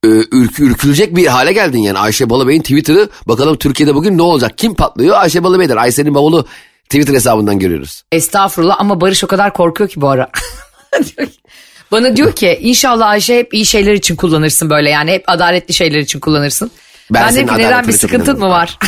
e, 0.04 0.08
ürkü, 0.32 0.64
ürkülecek 0.64 1.16
bir 1.16 1.28
hale 1.28 1.54
geldin 1.54 1.80
yani 1.80 2.00
Ayşe 2.00 2.30
Balıbey'in 2.30 2.62
Twitter'ı 2.62 3.10
bakalım 3.28 3.58
Türkiye'de 3.58 3.96
bugün 3.96 4.18
ne 4.18 4.22
olacak 4.22 4.58
kim 4.58 4.76
patlıyor 4.76 5.16
Ayşe 5.16 5.44
Balıbey'den 5.44 5.78
Ayşe'nin 5.78 6.16
bavulu 6.16 6.48
Twitter 6.84 7.14
hesabından 7.14 7.60
görüyoruz. 7.60 8.04
Estağfurullah 8.12 8.76
ama 8.80 9.02
Barış 9.02 9.24
o 9.24 9.28
kadar 9.28 9.54
korkuyor 9.54 9.90
ki 9.90 10.02
bu 10.02 10.10
ara. 10.10 10.30
Bana 11.92 12.16
diyor 12.16 12.36
ki 12.36 12.60
inşallah 12.62 13.08
Ayşe 13.08 13.40
hep 13.40 13.54
iyi 13.54 13.66
şeyler 13.66 13.94
için 13.94 14.16
kullanırsın 14.16 14.70
böyle 14.70 14.90
yani 14.90 15.12
hep 15.12 15.24
adaletli 15.28 15.74
şeyler 15.74 16.00
için 16.00 16.20
kullanırsın. 16.20 16.72
Ben 17.12 17.24
Ben, 17.24 17.36
dedim 17.36 17.48
ki 17.48 17.54
neden 17.58 17.88
bir 17.88 17.94
sıkıntın 17.94 18.40
mı 18.40 18.50
var? 18.50 18.80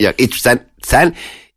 Ya 0.00 0.12
hiç 0.18 0.40
sen 0.40 0.60
sen 0.86 1.14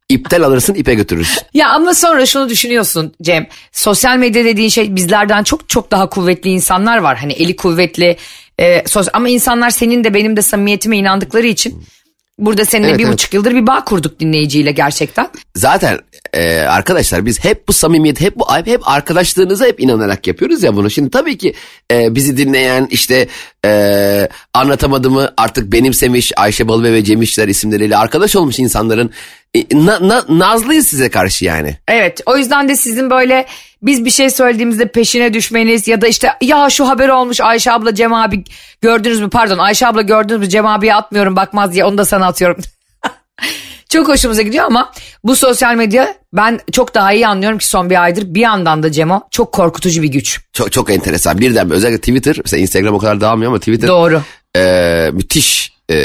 iptal 0.09 0.41
alırsın 0.43 0.73
ipe 0.75 0.93
götürürsün. 0.93 1.43
ya 1.53 1.69
ama 1.69 1.93
sonra 1.93 2.25
şunu 2.25 2.49
düşünüyorsun 2.49 3.13
Cem. 3.21 3.47
Sosyal 3.71 4.17
medya 4.17 4.45
dediğin 4.45 4.69
şey 4.69 4.95
bizlerden 4.95 5.43
çok 5.43 5.69
çok 5.69 5.91
daha 5.91 6.09
kuvvetli 6.09 6.49
insanlar 6.49 6.97
var. 6.97 7.17
Hani 7.17 7.33
eli 7.33 7.55
kuvvetli 7.55 8.17
e, 8.59 8.79
sos- 8.79 9.09
ama 9.13 9.29
insanlar 9.29 9.69
senin 9.69 10.03
de 10.03 10.13
benim 10.13 10.37
de 10.37 10.41
samimiyetime 10.41 10.97
inandıkları 10.97 11.47
için 11.47 11.83
burada 12.39 12.65
seninle 12.65 12.89
Evet, 12.89 12.99
bir 12.99 13.03
evet. 13.03 13.13
buçuk 13.13 13.33
yıldır 13.33 13.55
bir 13.55 13.67
bağ 13.67 13.83
kurduk 13.85 14.19
dinleyiciyle 14.19 14.71
gerçekten. 14.71 15.29
Zaten 15.55 15.99
e, 16.33 16.59
arkadaşlar 16.59 17.25
biz 17.25 17.43
hep 17.43 17.67
bu 17.67 17.73
samimiyet 17.73 18.21
hep 18.21 18.35
bu 18.35 18.45
hep 18.65 18.87
arkadaşlığınıza 18.87 19.65
hep 19.65 19.79
inanarak 19.79 20.27
yapıyoruz 20.27 20.63
ya 20.63 20.75
bunu. 20.75 20.89
Şimdi 20.89 21.09
tabii 21.09 21.37
ki 21.37 21.53
e, 21.91 22.15
bizi 22.15 22.37
dinleyen 22.37 22.87
işte 22.91 23.27
e, 23.65 24.29
anlatamadığımı 24.53 25.33
artık 25.37 25.71
benimsemiş 25.71 26.31
Ayşe 26.37 26.67
Balıbey 26.67 26.93
ve 26.93 27.03
Cem 27.03 27.21
İşler 27.21 27.47
isimleriyle 27.47 27.97
arkadaş 27.97 28.35
olmuş 28.35 28.59
insanların 28.59 29.11
e, 29.55 29.59
na- 29.71 30.07
na- 30.07 30.25
nazlıyız 30.29 30.87
size 30.87 31.09
karşı 31.09 31.45
yani. 31.45 31.77
Evet 31.87 32.21
o 32.25 32.37
yüzden 32.37 32.69
de 32.69 32.75
sizin 32.75 33.09
böyle 33.09 33.45
biz 33.81 34.05
bir 34.05 34.09
şey 34.09 34.29
söylediğimizde 34.29 34.87
peşine 34.87 35.33
düşmeniz 35.33 35.87
ya 35.87 36.01
da 36.01 36.07
işte 36.07 36.29
ya 36.41 36.69
şu 36.69 36.89
haber 36.89 37.09
olmuş 37.09 37.41
Ayşe 37.41 37.71
abla 37.71 37.95
Cem 37.95 38.13
abi 38.13 38.43
gördünüz 38.81 39.21
mü 39.21 39.29
pardon 39.29 39.57
Ayşe 39.57 39.87
abla 39.87 40.01
gördünüz 40.01 40.39
mü 40.39 40.49
Cem 40.49 40.65
abiye 40.65 40.95
atmıyorum 40.95 41.35
bakmaz 41.35 41.73
diye 41.73 41.85
onu 41.85 41.97
da 41.97 42.05
sana 42.05 42.27
atıyorum. 42.27 42.57
çok 43.89 44.07
hoşumuza 44.07 44.41
gidiyor 44.41 44.65
ama 44.65 44.91
bu 45.23 45.35
sosyal 45.35 45.75
medya 45.75 46.15
ben 46.33 46.59
çok 46.71 46.95
daha 46.95 47.13
iyi 47.13 47.27
anlıyorum 47.27 47.57
ki 47.57 47.67
son 47.67 47.89
bir 47.89 48.03
aydır 48.03 48.33
bir 48.33 48.41
yandan 48.41 48.83
da 48.83 48.91
Cemo 48.91 49.21
çok 49.31 49.51
korkutucu 49.51 50.01
bir 50.01 50.07
güç. 50.07 50.39
Çok 50.53 50.71
çok 50.71 50.91
enteresan. 50.91 51.37
Birden 51.39 51.71
özellikle 51.71 51.99
Twitter 51.99 52.35
mesela 52.43 52.61
Instagram 52.61 52.93
o 52.95 52.97
kadar 52.97 53.21
dağılmıyor 53.21 53.51
ama 53.51 53.59
Twitter 53.59 53.87
Doğru. 53.87 54.21
e, 54.57 55.09
müthiş 55.13 55.73
e, 55.89 55.95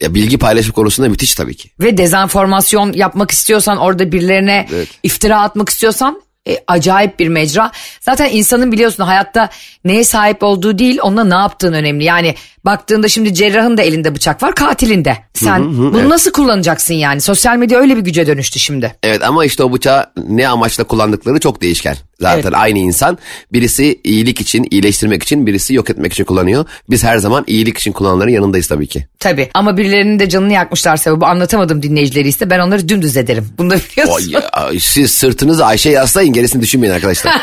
ya 0.00 0.14
bilgi 0.14 0.38
paylaşım 0.38 0.72
konusunda 0.72 1.08
müthiş 1.08 1.34
tabii 1.34 1.56
ki. 1.56 1.70
Ve 1.80 1.96
dezenformasyon 1.96 2.92
yapmak 2.92 3.30
istiyorsan 3.30 3.78
orada 3.78 4.12
birilerine 4.12 4.68
Evet. 4.74 4.88
iftira 5.02 5.40
atmak 5.40 5.68
istiyorsan 5.68 6.22
e, 6.48 6.58
acayip 6.66 7.18
bir 7.18 7.28
mecra. 7.28 7.72
Zaten 8.00 8.28
insanın 8.32 8.72
biliyorsun 8.72 9.04
hayatta 9.04 9.48
neye 9.84 10.04
sahip 10.04 10.42
olduğu 10.42 10.78
değil 10.78 10.98
onunla 11.02 11.24
ne 11.24 11.34
yaptığın 11.34 11.72
önemli. 11.72 12.04
Yani 12.04 12.34
baktığında 12.64 13.08
şimdi 13.08 13.34
cerrahın 13.34 13.76
da 13.76 13.82
elinde 13.82 14.14
bıçak 14.14 14.42
var 14.42 14.54
katilin 14.54 15.04
de. 15.04 15.16
Sen 15.34 15.76
bunu 15.78 16.08
nasıl 16.08 16.32
kullanacaksın 16.32 16.94
yani? 16.94 17.20
Sosyal 17.20 17.56
medya 17.56 17.78
öyle 17.78 17.96
bir 17.96 18.00
güce 18.00 18.26
dönüştü 18.26 18.58
şimdi. 18.58 18.94
Evet 19.02 19.22
ama 19.24 19.44
işte 19.44 19.64
o 19.64 19.72
bıçağı 19.72 20.06
ne 20.28 20.48
amaçla 20.48 20.84
kullandıkları 20.84 21.40
çok 21.40 21.62
değişken. 21.62 21.96
Zaten 22.20 22.42
Evet. 22.42 22.54
aynı 22.54 22.78
insan 22.78 23.18
birisi 23.52 24.00
iyilik 24.04 24.40
için, 24.40 24.66
iyileştirmek 24.70 25.22
için, 25.22 25.46
birisi 25.46 25.74
yok 25.74 25.90
etmek 25.90 26.12
için 26.12 26.24
kullanıyor. 26.24 26.64
Biz 26.90 27.04
her 27.04 27.18
zaman 27.18 27.44
iyilik 27.46 27.78
için 27.78 27.92
kullananların 27.92 28.30
yanındayız 28.30 28.66
tabii 28.66 28.86
ki. 28.86 29.06
Tabii 29.18 29.50
ama 29.54 29.76
birilerinin 29.76 30.18
de 30.18 30.28
canını 30.28 30.52
yakmışlarsa 30.52 31.20
bu 31.20 31.26
anlatamadım 31.26 31.82
dinleyicileri 31.82 32.28
ise 32.28 32.50
ben 32.50 32.58
onları 32.58 32.88
dümdüz 32.88 33.16
ederim. 33.16 33.48
Bunu 33.58 33.70
da 33.70 33.76
biliyorsun. 33.76 34.30
ya, 34.30 34.50
siz 34.80 35.10
sırtınızı 35.10 35.66
Ayşe'ye 35.66 35.94
yaslayın 35.94 36.32
gerisini 36.32 36.62
düşünmeyin 36.62 36.94
arkadaşlar. 36.94 37.32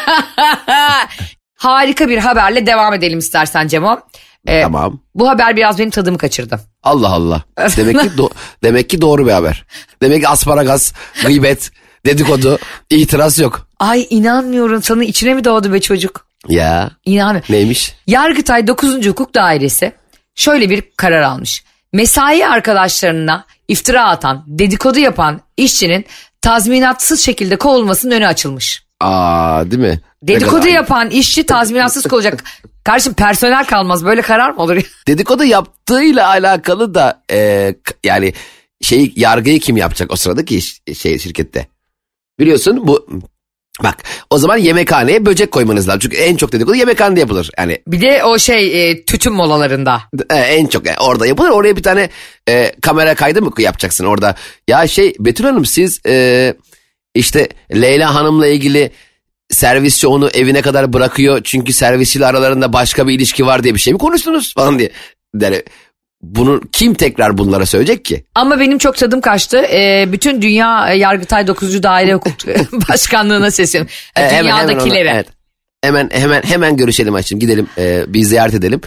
Harika 1.56 2.10
bir 2.10 2.18
haberle 2.18 2.66
devam 2.66 2.94
edelim 2.94 3.20
istersen 3.20 3.68
Cemo. 3.68 4.00
Ee, 4.48 4.62
Tamam. 4.62 5.00
Bu 5.16 5.30
haber 5.30 5.56
biraz 5.56 5.80
benim 5.80 5.90
tadımı 5.90 6.18
kaçırdı. 6.18 6.60
Allah 6.84 7.10
Allah. 7.10 7.42
Demek 7.78 8.00
ki 8.02 8.08
do- 8.18 8.32
demek 8.64 8.90
ki 8.90 9.02
doğru 9.02 9.28
bir 9.28 9.32
haber. 9.32 9.66
Demek 10.02 10.22
ki 10.22 10.28
asparagas, 10.28 10.94
gıybet, 11.26 11.72
dedikodu, 12.06 12.60
itiraz 12.90 13.40
yok. 13.40 13.68
Ay 13.80 14.08
inanmıyorum 14.10 14.84
sana 14.84 15.04
içine 15.04 15.34
mi 15.34 15.44
doğdu 15.46 15.74
be 15.74 15.82
çocuk? 15.82 16.26
Ya 16.48 16.92
İnanmıyorum. 17.06 17.46
neymiş? 17.56 17.96
Yargıtay 18.08 18.68
9. 18.68 19.08
Hukuk 19.08 19.36
Dairesi 19.36 19.92
şöyle 20.36 20.70
bir 20.70 20.84
karar 20.98 21.22
almış. 21.22 21.64
Mesai 21.94 22.46
arkadaşlarına 22.48 23.46
iftira 23.68 24.08
atan, 24.10 24.44
dedikodu 24.48 25.00
yapan 25.00 25.42
işçinin 25.58 26.06
tazminatsız 26.42 27.20
şekilde 27.22 27.56
kovulmasının 27.56 28.16
önü 28.16 28.28
açılmış. 28.28 28.84
Aa 29.00 29.72
değil 29.72 29.82
mi? 29.82 30.00
Dedikodu 30.24 30.68
yapan 30.68 31.10
işçi 31.10 31.46
tazminatsız 31.46 32.04
kovulacak. 32.08 32.44
Kardeşim 32.84 33.14
personel 33.14 33.66
kalmaz 33.66 34.06
böyle 34.06 34.22
karar 34.22 34.50
mı 34.52 34.62
olur 34.62 34.76
ya? 34.76 34.82
Dedikodu 35.08 35.44
yaptığıyla 35.44 36.28
alakalı 36.28 36.94
da 36.96 37.24
e, 37.32 37.74
yani 38.04 38.34
şey 38.82 39.14
yargıyı 39.16 39.60
kim 39.60 39.78
yapacak 39.78 40.12
o 40.12 40.16
sırada 40.16 40.46
ki 40.46 40.58
iş- 40.58 40.82
şey 40.98 41.20
şirkette? 41.20 41.68
Biliyorsun 42.40 42.88
bu 42.88 43.08
bak 43.84 43.98
o 44.30 44.38
zaman 44.38 44.58
yemekhaneye 44.58 45.26
böcek 45.26 45.52
koymanız 45.52 45.88
lazım. 45.88 46.00
Çünkü 46.00 46.18
en 46.18 46.36
çok 46.36 46.52
dedikodu 46.52 46.76
yemekhanede 46.76 47.20
yapılır. 47.20 47.50
Yani 47.58 47.82
Bir 47.88 48.02
de 48.02 48.24
o 48.24 48.40
şey 48.40 48.92
e, 48.92 49.06
tütün 49.06 49.34
molalarında. 49.34 50.02
e, 50.30 50.36
en 50.36 50.68
çok 50.68 50.86
yani 50.88 50.98
orada 51.00 51.28
yapılır. 51.28 51.50
Oraya 51.50 51.76
bir 51.78 51.84
tane 51.84 52.10
e, 52.50 52.72
kamera 52.82 53.16
kaydı 53.16 53.42
mı 53.42 53.52
yapacaksın 53.58 54.06
orada? 54.06 54.36
Ya 54.68 54.88
şey 54.88 55.16
Betül 55.20 55.46
Hanım 55.46 55.66
siz 55.66 56.00
e, 56.08 56.54
işte 57.16 57.50
Leyla 57.74 58.16
Hanım'la 58.16 58.48
ilgili 58.48 58.92
servisçi 59.50 60.08
onu 60.08 60.30
evine 60.30 60.62
kadar 60.62 60.94
bırakıyor. 60.94 61.42
Çünkü 61.44 61.74
servisçiyle 61.74 62.26
aralarında 62.26 62.74
başka 62.74 63.08
bir 63.08 63.14
ilişki 63.14 63.46
var 63.46 63.64
diye 63.64 63.74
bir 63.76 63.80
şey 63.80 63.94
mi 63.94 64.00
konuştunuz 64.00 64.54
falan 64.54 64.80
diye. 64.80 64.92
Yani 65.40 65.64
bunu 66.22 66.62
kim 66.72 66.94
tekrar 66.94 67.38
bunlara 67.38 67.66
söyleyecek 67.66 68.06
ki? 68.06 68.24
Ama 68.36 68.60
benim 68.60 68.78
çok 68.78 68.98
tadım 68.98 69.22
kaçtı. 69.22 69.58
E, 69.58 70.06
bütün 70.12 70.42
dünya 70.42 70.90
e, 70.94 70.98
Yargıtay 70.98 71.48
9. 71.48 71.84
Daire 71.84 72.14
Hukuk 72.14 72.34
Başkanlığı'na 72.90 73.52
sesleniyorum. 73.52 73.92
E, 74.16 74.22
hemen- 74.22 74.34
hemen 74.36 74.52
ona- 74.54 74.68
Dünyadakilere. 74.70 75.10
evet. 75.10 75.28
Hemen 75.82 76.10
hemen 76.14 76.42
hemen 76.44 76.78
görüşelim 76.78 77.14
açayım 77.16 77.40
gidelim 77.40 77.68
e, 77.78 78.04
bir 78.08 78.24
ziyaret 78.24 78.54
edelim. 78.54 78.82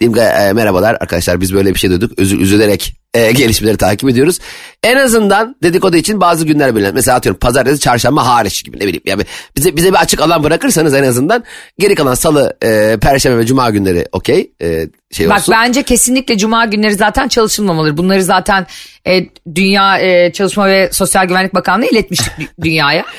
Diyeyim 0.00 0.14
ki 0.14 0.20
e, 0.20 0.52
merhabalar 0.52 0.94
arkadaşlar 1.00 1.40
biz 1.40 1.54
böyle 1.54 1.74
bir 1.74 1.78
şey 1.78 1.90
duyduk 1.90 2.12
özür 2.18 2.40
üzülerek 2.40 2.94
e, 3.14 3.32
gelişmeleri 3.32 3.76
takip 3.76 4.08
ediyoruz. 4.10 4.38
En 4.82 4.96
azından 4.96 5.56
dedikodu 5.62 5.96
için 5.96 6.20
bazı 6.20 6.46
günler 6.46 6.74
belirlen. 6.76 6.94
Mesela 6.94 7.16
atıyorum 7.16 7.38
pazartesi 7.38 7.80
çarşamba 7.80 8.26
hariç 8.26 8.64
gibi 8.64 8.76
ne 8.76 8.80
bileyim. 8.80 9.02
Yani 9.06 9.22
bize 9.56 9.76
bize 9.76 9.88
bir 9.90 9.98
açık 9.98 10.20
alan 10.20 10.44
bırakırsanız 10.44 10.94
en 10.94 11.02
azından 11.04 11.44
geri 11.78 11.94
kalan 11.94 12.14
salı 12.14 12.56
e, 12.64 12.96
perşembe 13.00 13.38
ve 13.38 13.46
cuma 13.46 13.70
günleri 13.70 14.06
okey 14.12 14.50
e, 14.62 14.88
şey 15.12 15.28
Bak 15.28 15.38
olsun. 15.38 15.54
bence 15.58 15.82
kesinlikle 15.82 16.38
cuma 16.38 16.64
günleri 16.66 16.94
zaten 16.94 17.28
çalışılmamalı. 17.28 17.96
Bunları 17.96 18.22
zaten 18.22 18.66
e, 19.06 19.26
Dünya 19.54 19.98
e, 19.98 20.32
Çalışma 20.32 20.66
ve 20.68 20.90
Sosyal 20.92 21.24
Güvenlik 21.26 21.54
Bakanlığı 21.54 21.86
iletmiştik 21.86 22.32
dü- 22.38 22.62
dünyaya. 22.64 23.04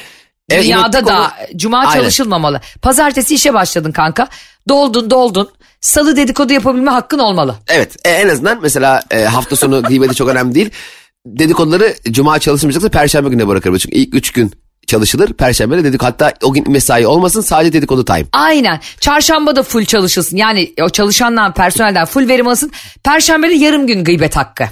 Evet, 0.50 0.64
Dünyada 0.64 1.06
da 1.06 1.20
onu. 1.20 1.58
cuma 1.58 1.80
Aynen. 1.80 1.94
çalışılmamalı. 2.02 2.62
Pazartesi 2.82 3.36
işe 3.36 3.54
başladın 3.54 3.92
kanka. 3.92 4.28
Doldun 4.70 5.10
doldun. 5.10 5.50
Salı 5.82 6.16
dedikodu 6.16 6.54
yapabilme 6.54 6.92
hakkın 6.92 7.20
olmalı. 7.20 7.56
Evet 7.68 7.96
e, 8.06 8.10
en 8.10 8.30
azından 8.30 8.60
mesela 8.62 9.02
e, 9.12 9.24
hafta 9.24 9.56
sonu 9.56 9.84
gıybeti 9.88 10.16
çok 10.16 10.30
önemli 10.30 10.56
değil. 10.56 10.70
Dedikoduları 11.26 11.96
cuma 12.12 12.40
çalışılmayacaksa 12.40 12.90
perşembe 12.90 13.30
gününe 13.30 13.48
bırakırım. 13.48 13.78
Çünkü 13.78 13.96
ilk 13.98 14.16
üç 14.16 14.32
gün 14.32 14.52
çalışılır. 14.88 15.34
Perşembe 15.34 15.78
de 15.78 15.84
dedikodu 15.84 16.08
hatta 16.08 16.34
o 16.44 16.54
gün 16.54 16.72
mesai 16.72 17.08
olmasın 17.08 17.42
sadece 17.42 17.74
dedikodu 17.74 18.06
time. 18.06 18.26
Aynen. 18.34 18.80
Çarşamba 19.00 19.56
da 19.56 19.64
full 19.64 19.86
çalışılsın. 19.86 20.38
Yani 20.38 20.74
o 20.82 20.90
çalışandan, 20.90 21.54
personelden 21.54 22.06
full 22.06 22.28
verim 22.28 22.48
alsın. 22.48 22.72
Perşembe 23.04 23.50
de 23.50 23.54
yarım 23.54 23.88
gün 23.88 24.04
gıybet 24.04 24.36
hakkı. 24.36 24.64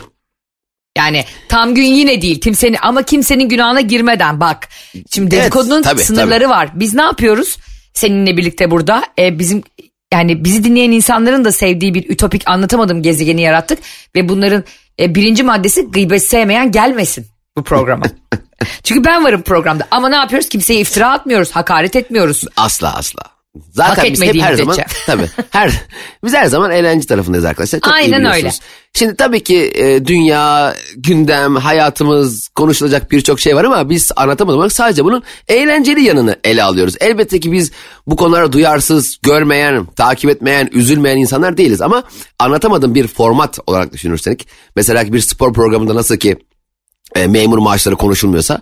Yani 0.98 1.26
tam 1.50 1.76
gün 1.76 1.84
yine 1.84 2.22
değil 2.22 2.42
kimsenin 2.42 2.78
ama 2.82 3.04
kimsenin 3.04 3.50
günahına 3.50 3.82
girmeden 3.82 4.40
bak. 4.40 4.68
Şimdi 5.14 5.36
Evet, 5.36 5.44
dedikodunun 5.44 5.82
tabii, 5.82 6.02
sınırları 6.02 6.50
var. 6.50 6.70
Biz 6.74 6.94
ne 6.94 7.02
yapıyoruz? 7.02 7.58
Seninle 7.94 8.38
birlikte 8.38 8.72
burada 8.72 9.04
e, 9.20 9.40
bizim 9.40 9.64
yani 10.14 10.44
bizi 10.44 10.64
dinleyen 10.64 10.92
insanların 10.92 11.46
da 11.46 11.52
sevdiği 11.52 11.94
bir 11.94 12.10
ütopik 12.10 12.50
anlatamadığım 12.50 13.02
gezegeni 13.02 13.42
yarattık 13.42 13.80
ve 14.16 14.30
bunların 14.30 14.64
e, 15.00 15.16
birinci 15.16 15.44
maddesi 15.44 15.92
gıybet 15.92 16.24
sevmeyen 16.24 16.72
gelmesin 16.72 17.28
bu 17.58 17.64
programa. 17.64 18.06
Çünkü 18.84 19.06
ben 19.06 19.24
varım 19.24 19.42
programda 19.42 19.88
ama 19.92 20.10
ne 20.10 20.16
yapıyoruz? 20.16 20.50
Kimseye 20.50 20.80
iftira 20.80 21.12
atmıyoruz, 21.12 21.52
hakaret 21.52 21.96
etmiyoruz. 21.96 22.44
Asla 22.58 22.96
asla. 22.96 23.22
Zaten 23.74 24.04
Hak 24.04 24.12
biz 24.14 24.22
hep 24.22 24.42
her 24.42 24.54
zaman 24.54 24.78
tabii 25.06 25.28
her 25.50 25.72
biz 26.24 26.34
her 26.34 26.46
zaman 26.46 26.72
eğlence 26.72 27.08
tarafındayız 27.08 27.46
arkadaşlar. 27.46 27.80
Çok 27.80 27.94
iyi 27.94 27.94
Aynen 27.94 28.26
öyle. 28.26 28.38
biliyorsunuz. 28.38 28.60
Şimdi 28.94 29.16
tabii 29.16 29.44
ki 29.44 29.72
e, 29.76 30.06
dünya, 30.06 30.76
gündem, 30.96 31.56
hayatımız 31.56 32.48
konuşulacak 32.48 33.12
birçok 33.12 33.40
şey 33.40 33.56
var 33.56 33.64
ama 33.64 33.90
biz 33.90 34.12
anlatamadım 34.16 34.58
olarak 34.58 34.74
sadece 34.74 35.06
bunun 35.06 35.24
eğlenceli 35.48 36.04
yanını 36.04 36.36
ele 36.44 36.64
alıyoruz. 36.64 36.96
Elbette 37.00 37.40
ki 37.40 37.52
biz 37.52 37.72
bu 38.08 38.16
konulara 38.16 38.52
duyarsız, 38.52 39.18
görmeyen, 39.24 39.86
takip 39.86 40.30
etmeyen, 40.30 40.70
üzülmeyen 40.72 41.18
insanlar 41.18 41.58
değiliz 41.58 41.82
ama 41.82 42.04
anlatamadığım 42.40 42.96
bir 42.96 43.08
format 43.08 43.60
olarak 43.68 43.94
düşünürsek 43.94 44.48
mesela 44.76 45.14
bir 45.14 45.20
spor 45.20 45.54
programında 45.54 45.96
nasıl 45.96 46.18
ki 46.18 46.38
e, 47.16 47.28
memur 47.28 47.58
maaşları 47.58 47.96
konuşulmuyorsa 47.96 48.62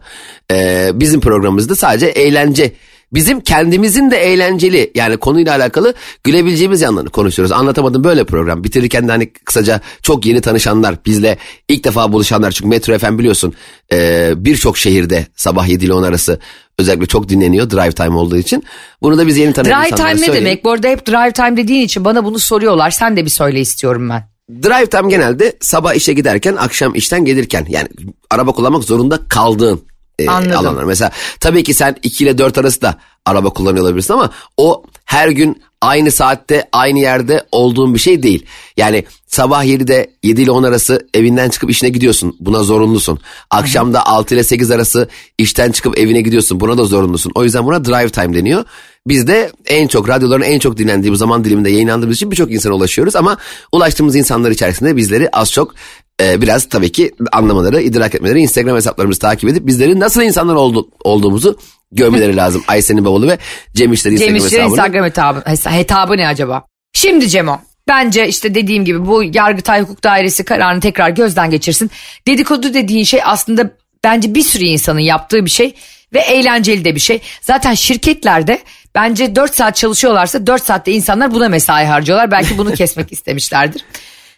e, 0.52 0.90
bizim 0.94 1.22
programımızda 1.22 1.76
sadece 1.76 2.06
eğlence 2.06 2.74
bizim 3.16 3.42
kendimizin 3.42 4.12
de 4.12 4.18
eğlenceli 4.18 4.92
yani 4.96 5.18
konuyla 5.18 5.56
alakalı 5.56 5.94
gülebileceğimiz 6.24 6.82
yanlarını 6.82 7.10
konuşuyoruz. 7.10 7.52
Anlatamadım 7.52 8.04
böyle 8.04 8.24
program. 8.24 8.64
Bitirirken 8.64 9.08
de 9.08 9.12
hani 9.12 9.30
kısaca 9.34 9.82
çok 10.02 10.26
yeni 10.26 10.42
tanışanlar 10.42 10.96
bizle 11.06 11.38
ilk 11.70 11.84
defa 11.84 12.12
buluşanlar 12.12 12.52
çünkü 12.52 12.70
Metro 12.70 12.98
FM 12.98 13.18
biliyorsun 13.20 13.54
e, 13.94 14.32
birçok 14.38 14.78
şehirde 14.78 15.28
sabah 15.36 15.68
7 15.68 15.86
ile 15.86 15.94
10 15.94 16.04
arası 16.04 16.40
özellikle 16.80 17.06
çok 17.06 17.30
dinleniyor 17.30 17.70
drive 17.70 17.92
time 17.92 18.16
olduğu 18.16 18.38
için. 18.38 18.64
Bunu 19.02 19.18
da 19.18 19.28
biz 19.28 19.38
yeni 19.38 19.54
tanıyan 19.54 19.82
Drive 19.82 19.90
insanlara 19.90 20.10
time 20.10 20.22
ne 20.22 20.26
söyleyelim. 20.26 20.50
demek? 20.50 20.66
Bu 20.66 20.72
arada 20.72 20.88
hep 20.88 21.08
drive 21.08 21.32
time 21.32 21.58
dediğin 21.58 21.82
için 21.86 22.06
bana 22.06 22.26
bunu 22.26 22.40
soruyorlar. 22.40 22.92
Sen 22.92 23.18
de 23.18 23.26
bir 23.26 23.30
söyle 23.30 23.60
istiyorum 23.60 24.10
ben. 24.10 24.24
Drive 24.64 24.86
time 24.86 25.10
genelde 25.10 25.54
sabah 25.62 25.94
işe 25.94 26.14
giderken 26.14 26.56
akşam 26.56 26.96
işten 26.96 27.26
gelirken 27.26 27.66
yani 27.70 27.88
araba 28.30 28.52
kullanmak 28.52 28.84
zorunda 28.84 29.20
kaldığın 29.30 29.82
e, 30.20 30.28
Anladım. 30.28 30.58
alanlar. 30.58 30.84
Mesela 30.84 31.12
tabii 31.40 31.64
ki 31.64 31.74
sen 31.74 31.96
2 32.04 32.24
ile 32.24 32.38
4 32.38 32.58
arası 32.58 32.82
da 32.82 32.98
araba 33.26 33.50
kullanıyor 33.50 33.86
olabilirsin 33.86 34.14
ama 34.14 34.30
o 34.58 34.84
her 35.06 35.30
gün 35.30 35.62
aynı 35.82 36.12
saatte 36.12 36.70
aynı 36.72 37.00
yerde 37.00 37.46
olduğun 37.52 37.94
bir 37.94 38.00
şey 38.00 38.24
değil. 38.24 38.46
Yani 38.78 39.06
sabah 39.28 39.64
7'de 39.64 40.12
7 40.24 40.42
ile 40.42 40.52
10 40.52 40.64
arası 40.64 41.08
evinden 41.14 41.50
çıkıp 41.50 41.70
işine 41.70 41.90
gidiyorsun. 41.90 42.36
Buna 42.40 42.64
zorunlusun. 42.64 43.20
Akşamda 43.52 44.06
6 44.06 44.36
ile 44.36 44.44
8 44.44 44.72
arası 44.72 45.10
işten 45.38 45.72
çıkıp 45.72 46.00
evine 46.00 46.22
gidiyorsun. 46.22 46.60
Buna 46.60 46.78
da 46.78 46.86
zorunlusun. 46.86 47.32
O 47.36 47.44
yüzden 47.44 47.66
buna 47.66 47.86
drive 47.86 48.10
time 48.10 48.34
deniyor. 48.34 48.66
Biz 49.08 49.28
de 49.28 49.52
en 49.66 49.88
çok 49.88 50.10
radyoların 50.10 50.42
en 50.44 50.60
çok 50.60 50.78
dinlendiği 50.78 51.12
bu 51.12 51.16
zaman 51.16 51.44
diliminde 51.44 51.70
yayınlandığımız 51.70 52.16
için 52.16 52.32
birçok 52.32 52.52
insana 52.52 52.74
ulaşıyoruz. 52.74 53.16
Ama 53.16 53.38
ulaştığımız 53.72 54.16
insanlar 54.16 54.52
içerisinde 54.52 54.96
bizleri 54.96 55.30
az 55.30 55.52
çok 55.52 55.74
e, 56.22 56.42
biraz 56.42 56.70
tabii 56.70 56.92
ki 56.92 57.12
anlamaları, 57.32 57.82
idrak 57.82 58.16
etmeleri, 58.16 58.40
Instagram 58.40 58.76
hesaplarımızı 58.76 59.20
takip 59.20 59.50
edip 59.50 59.68
bizlerin 59.68 60.00
nasıl 60.00 60.22
insanlar 60.22 60.56
oldu, 60.56 60.90
olduğumuzu 61.04 61.58
görmeleri 61.92 62.36
lazım. 62.38 62.64
Aysen'in 62.68 63.06
bavulu 63.06 63.28
ve 63.28 63.38
Cem 63.74 63.94
İşler 63.94 64.12
Instagram 64.12 64.38
Cem 64.38 64.46
İşler'in 64.46 64.64
hesabını. 64.64 64.80
Instagram 64.80 65.06
hesabı, 65.06 65.40
hesa- 65.40 65.72
hetabı 65.72 66.18
ne 66.18 66.28
acaba? 66.28 66.66
Şimdi 66.94 67.30
Cemo 67.30 67.60
bence 67.88 68.28
işte 68.28 68.56
dediğim 68.56 68.86
gibi 68.86 69.06
bu 69.06 69.24
Yargıtay 69.24 69.82
Hukuk 69.82 70.04
Dairesi 70.04 70.44
kararını 70.44 70.82
tekrar 70.82 71.10
gözden 71.10 71.50
geçirsin. 71.50 71.92
Dedikodu 72.28 72.74
dediğin 72.74 73.04
şey 73.04 73.20
aslında 73.24 73.72
bence 74.04 74.36
bir 74.36 74.44
sürü 74.44 74.66
insanın 74.66 75.00
yaptığı 75.00 75.46
bir 75.46 75.50
şey 75.50 75.74
ve 76.14 76.20
eğlenceli 76.20 76.86
de 76.86 76.96
bir 76.96 77.00
şey. 77.00 77.22
Zaten 77.42 77.74
şirketlerde 77.74 78.60
bence 78.96 79.36
4 79.36 79.56
saat 79.56 79.76
çalışıyorlarsa 79.76 80.48
4 80.48 80.64
saatte 80.64 80.92
insanlar 80.92 81.34
buna 81.34 81.50
mesai 81.50 81.86
harcıyorlar. 81.86 82.32
Belki 82.32 82.58
bunu 82.58 82.74
kesmek 82.76 83.12
istemişlerdir. 83.12 83.86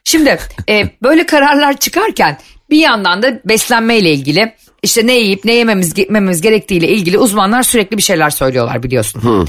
Şimdi 0.08 0.40
e, 0.70 0.90
böyle 1.04 1.26
kararlar 1.26 1.78
çıkarken 1.78 2.38
bir 2.70 2.78
yandan 2.78 3.24
da 3.24 3.40
beslenmeyle 3.46 4.12
ilgili 4.14 4.56
işte 4.84 5.08
ne 5.08 5.14
yiyip 5.14 5.46
ne 5.46 5.54
yememiz, 5.54 5.98
yememiz 5.98 6.42
gerektiğiyle 6.42 6.88
ilgili 6.88 7.18
uzmanlar 7.18 7.64
sürekli 7.64 7.98
bir 7.98 8.02
şeyler 8.02 8.30
söylüyorlar 8.30 8.84
biliyorsun. 8.84 9.48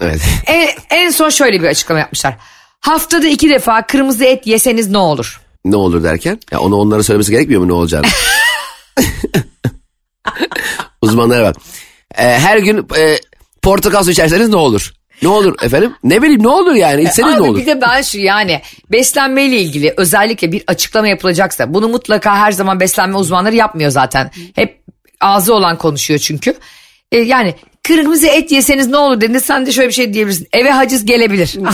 Evet. 0.00 0.20
En, 0.46 0.68
en 0.90 1.10
son 1.10 1.30
şöyle 1.30 1.62
bir 1.62 1.66
açıklama 1.66 2.00
yapmışlar. 2.00 2.36
Haftada 2.80 3.28
iki 3.28 3.50
defa 3.50 3.86
kırmızı 3.86 4.24
et 4.24 4.46
yeseniz 4.46 4.90
ne 4.90 4.98
olur? 4.98 5.40
ne 5.64 5.76
olur 5.76 6.02
derken? 6.02 6.40
Ya 6.52 6.60
onu 6.60 6.76
onlara 6.76 7.02
söylemesi 7.02 7.30
gerekmiyor 7.30 7.60
mu 7.60 7.68
ne 7.68 7.72
olacağını? 7.72 8.06
Uzmanlara 11.02 11.44
bak. 11.44 11.56
E, 12.18 12.22
her 12.24 12.58
gün 12.58 12.86
e, 12.96 13.18
portakal 13.62 14.02
su 14.02 14.10
içerseniz 14.10 14.48
ne 14.48 14.56
olur? 14.56 14.92
Ne 15.22 15.28
olur 15.28 15.54
efendim? 15.62 15.94
Ne 16.04 16.22
bileyim 16.22 16.42
ne 16.42 16.48
olur 16.48 16.74
yani? 16.74 17.02
İçseniz 17.02 17.34
Abi 17.34 17.42
ne 17.42 17.48
olur? 17.48 17.58
Bir 17.58 17.66
de 17.66 17.80
ben 17.80 18.02
şu 18.02 18.18
yani 18.18 18.62
beslenmeyle 18.92 19.60
ilgili 19.60 19.94
özellikle 19.96 20.52
bir 20.52 20.64
açıklama 20.66 21.08
yapılacaksa 21.08 21.74
bunu 21.74 21.88
mutlaka 21.88 22.36
her 22.36 22.52
zaman 22.52 22.80
beslenme 22.80 23.16
uzmanları 23.16 23.54
yapmıyor 23.54 23.90
zaten. 23.90 24.30
Hep 24.54 24.82
ağzı 25.20 25.54
olan 25.54 25.78
konuşuyor 25.78 26.20
çünkü. 26.20 26.54
E, 27.12 27.18
yani 27.18 27.54
kırmızı 27.82 28.26
et 28.26 28.52
yeseniz 28.52 28.86
ne 28.86 28.96
olur 28.96 29.16
dediğinde 29.16 29.40
sen 29.40 29.66
de 29.66 29.72
şöyle 29.72 29.88
bir 29.88 29.94
şey 29.94 30.14
diyebilirsin. 30.14 30.48
Eve 30.52 30.70
haciz 30.70 31.04
gelebilir. 31.04 31.56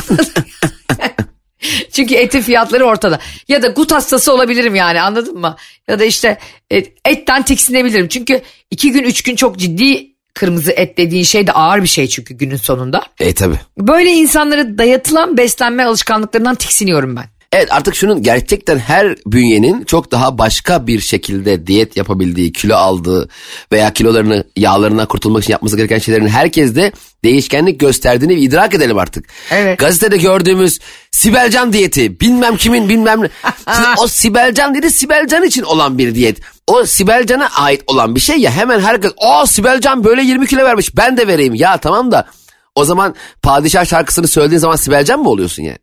Çünkü 1.93 2.15
etin 2.15 2.41
fiyatları 2.41 2.85
ortada. 2.85 3.19
Ya 3.49 3.63
da 3.63 3.69
gut 3.69 3.93
hastası 3.93 4.35
olabilirim 4.35 4.75
yani 4.75 5.01
anladın 5.01 5.39
mı? 5.39 5.57
Ya 5.89 5.99
da 5.99 6.05
işte 6.05 6.39
e, 6.73 6.85
etten 7.05 7.43
tiksinebilirim. 7.43 8.09
Çünkü 8.09 8.43
iki 8.71 8.93
gün 8.93 9.03
üç 9.03 9.23
gün 9.23 9.37
çok 9.37 9.59
ciddi 9.59 10.12
kırmızı 10.35 10.73
et 10.73 10.99
dediğin 10.99 11.25
şey 11.25 11.47
de 11.47 11.53
ağır 11.53 11.83
bir 11.83 11.89
şey 11.89 12.07
çünkü 12.07 12.35
günün 12.35 12.57
sonunda. 12.57 13.03
E 13.21 13.35
tabi. 13.35 13.55
Böyle 13.79 14.11
insanlara 14.11 14.79
dayatılan 14.79 15.37
beslenme 15.37 15.85
alışkanlıklarından 15.85 16.55
tiksiniyorum 16.55 17.17
ben. 17.17 17.25
Evet 17.53 17.73
artık 17.73 17.95
şunun 17.95 18.23
gerçekten 18.23 18.79
her 18.79 19.17
bünyenin 19.27 19.85
çok 19.85 20.13
daha 20.13 20.39
başka 20.39 20.87
bir 20.87 21.01
şekilde 21.01 21.67
diyet 21.67 21.97
yapabildiği, 21.97 22.53
kilo 22.53 22.75
aldığı 22.75 23.29
veya 23.73 23.93
kilolarını 23.93 24.45
yağlarına 24.57 25.07
kurtulmak 25.07 25.43
için 25.43 25.53
yapması 25.53 25.77
gereken 25.77 25.99
şeylerin 25.99 26.29
herkes 26.29 26.75
de 26.77 26.93
değişkenlik 27.25 27.81
gösterdiğini 27.81 28.35
idrak 28.35 28.75
edelim 28.75 28.99
artık. 28.99 29.25
Evet. 29.51 29.79
Gazetede 29.79 30.17
gördüğümüz 30.17 30.79
Sibelcan 31.11 31.73
diyeti 31.73 32.21
bilmem 32.21 32.57
kimin 32.57 32.89
bilmem 32.89 33.23
ne. 33.23 33.29
O 33.99 34.07
Sibelcan 34.07 34.75
dedi 34.75 34.91
Sibelcan 34.91 35.45
için 35.45 35.63
olan 35.63 35.99
bir 35.99 36.15
diyet. 36.15 36.41
O 36.67 36.85
Sibelcan'a 36.85 37.49
ait 37.49 37.83
olan 37.87 38.15
bir 38.15 38.21
şey 38.21 38.37
ya 38.37 38.51
hemen 38.51 38.81
herkes 38.81 39.13
aa 39.19 39.47
Sibelcan 39.47 40.05
böyle 40.05 40.23
20 40.23 40.47
kilo 40.47 40.65
vermiş 40.65 40.97
ben 40.97 41.17
de 41.17 41.27
vereyim. 41.27 41.55
Ya 41.55 41.77
tamam 41.77 42.13
da 42.13 42.27
o 42.75 42.85
zaman 42.85 43.15
padişah 43.43 43.85
şarkısını 43.85 44.29
söylediğin 44.29 44.59
zaman 44.61 44.77
Sibelcan 44.77 45.21
mı 45.21 45.29
oluyorsun 45.29 45.63
yani? 45.63 45.79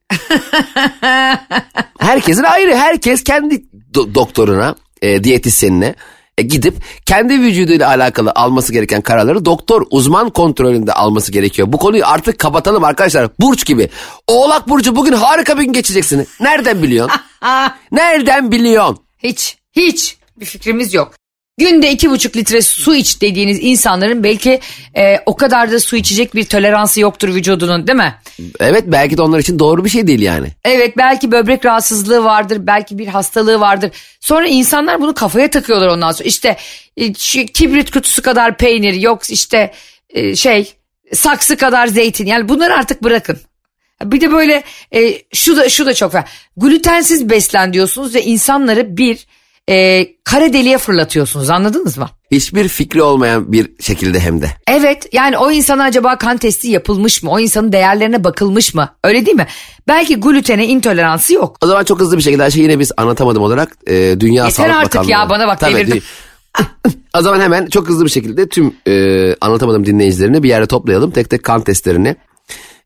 Herkesin 1.99 2.43
ayrı. 2.43 2.75
Herkes 2.75 3.23
kendi 3.23 3.55
do- 3.93 4.15
doktoruna, 4.15 4.75
e, 5.01 5.23
diyetisyenine 5.23 5.95
e, 6.37 6.41
gidip 6.41 6.75
kendi 7.05 7.39
vücuduyla 7.39 7.87
alakalı 7.87 8.31
alması 8.35 8.73
gereken 8.73 9.01
kararları 9.01 9.45
doktor 9.45 9.85
uzman 9.91 10.29
kontrolünde 10.29 10.93
alması 10.93 11.31
gerekiyor. 11.31 11.71
Bu 11.71 11.77
konuyu 11.77 12.05
artık 12.05 12.39
kapatalım 12.39 12.83
arkadaşlar. 12.83 13.29
Burç 13.39 13.65
gibi. 13.65 13.89
Oğlak 14.27 14.69
Burcu 14.69 14.95
bugün 14.95 15.13
harika 15.13 15.57
bir 15.57 15.63
gün 15.63 15.73
geçeceksin. 15.73 16.27
Nereden 16.39 16.83
biliyorsun? 16.83 17.19
Nereden 17.91 18.51
biliyorsun? 18.51 18.97
Hiç, 19.17 19.57
hiç 19.71 20.18
bir 20.39 20.45
fikrimiz 20.45 20.93
yok. 20.93 21.13
Günde 21.59 21.91
iki 21.91 22.09
buçuk 22.09 22.35
litre 22.35 22.61
su 22.61 22.95
iç 22.95 23.21
dediğiniz 23.21 23.59
insanların 23.61 24.23
belki 24.23 24.59
e, 24.97 25.19
o 25.25 25.35
kadar 25.35 25.71
da 25.71 25.79
su 25.79 25.95
içecek 25.95 26.35
bir 26.35 26.43
toleransı 26.43 27.01
yoktur 27.01 27.35
vücudunun 27.35 27.87
değil 27.87 27.97
mi? 27.97 28.15
Evet 28.59 28.83
belki 28.87 29.17
de 29.17 29.21
onlar 29.21 29.39
için 29.39 29.59
doğru 29.59 29.85
bir 29.85 29.89
şey 29.89 30.07
değil 30.07 30.21
yani. 30.21 30.47
Evet 30.65 30.97
belki 30.97 31.31
böbrek 31.31 31.65
rahatsızlığı 31.65 32.23
vardır, 32.23 32.57
belki 32.67 32.97
bir 32.97 33.07
hastalığı 33.07 33.59
vardır. 33.59 33.91
Sonra 34.19 34.47
insanlar 34.47 35.01
bunu 35.01 35.13
kafaya 35.13 35.49
takıyorlar 35.49 35.87
ondan 35.87 36.11
sonra. 36.11 36.27
İşte 36.27 36.57
e, 36.97 37.13
şu 37.13 37.45
kibrit 37.45 37.91
kutusu 37.91 38.21
kadar 38.21 38.57
peynir, 38.57 38.93
yok 38.93 39.29
işte 39.29 39.73
e, 40.09 40.35
şey 40.35 40.73
saksı 41.13 41.57
kadar 41.57 41.87
zeytin. 41.87 42.25
Yani 42.25 42.49
bunları 42.49 42.75
artık 42.75 43.03
bırakın. 43.03 43.39
Bir 44.03 44.21
de 44.21 44.31
böyle 44.31 44.63
e, 44.93 45.21
şu 45.33 45.57
da 45.57 45.69
şu 45.69 45.85
da 45.85 45.93
çok 45.93 46.13
var. 46.13 46.29
Glutensiz 46.57 47.29
beslen 47.29 47.73
diyorsunuz 47.73 48.15
ve 48.15 48.23
insanları 48.23 48.97
bir 48.97 49.27
e, 49.69 50.07
kara 50.23 50.53
deliğe 50.53 50.77
fırlatıyorsunuz 50.77 51.49
anladınız 51.49 51.97
mı? 51.97 52.09
Hiçbir 52.31 52.67
fikri 52.67 53.01
olmayan 53.01 53.51
bir 53.51 53.71
şekilde 53.79 54.19
hem 54.19 54.41
de. 54.41 54.51
Evet 54.67 55.07
yani 55.13 55.37
o 55.37 55.51
insana 55.51 55.83
acaba 55.83 56.17
kan 56.17 56.37
testi 56.37 56.67
yapılmış 56.67 57.23
mı? 57.23 57.31
O 57.31 57.39
insanın 57.39 57.71
değerlerine 57.71 58.23
bakılmış 58.23 58.73
mı? 58.73 58.89
Öyle 59.03 59.25
değil 59.25 59.37
mi? 59.37 59.47
Belki 59.87 60.15
glutene 60.15 60.67
intoleransı 60.67 61.33
yok. 61.33 61.57
O 61.61 61.67
zaman 61.67 61.83
çok 61.83 61.99
hızlı 61.99 62.17
bir 62.17 62.21
şekilde 62.21 62.43
her 62.43 62.51
şeyi 62.51 62.63
yine 62.63 62.79
biz 62.79 62.91
anlatamadım 62.97 63.43
olarak 63.43 63.77
e, 63.87 64.19
Dünya 64.19 64.45
Yeter 64.45 64.63
Sağlık 64.63 64.75
artık 64.75 64.93
Bakanlığı. 64.93 65.11
ya, 65.11 65.29
bana 65.29 65.47
bak, 65.47 65.59
Tabii, 65.59 65.75
devirdim. 65.75 66.03
o 67.17 67.21
zaman 67.21 67.39
hemen 67.39 67.67
çok 67.67 67.89
hızlı 67.89 68.05
bir 68.05 68.09
şekilde 68.09 68.49
tüm 68.49 68.75
e, 68.87 69.35
anlatamadım 69.41 69.85
dinleyicilerini 69.85 70.43
bir 70.43 70.49
yere 70.49 70.65
toplayalım. 70.65 71.11
Tek 71.11 71.29
tek 71.29 71.43
kan 71.43 71.61
testlerini, 71.61 72.15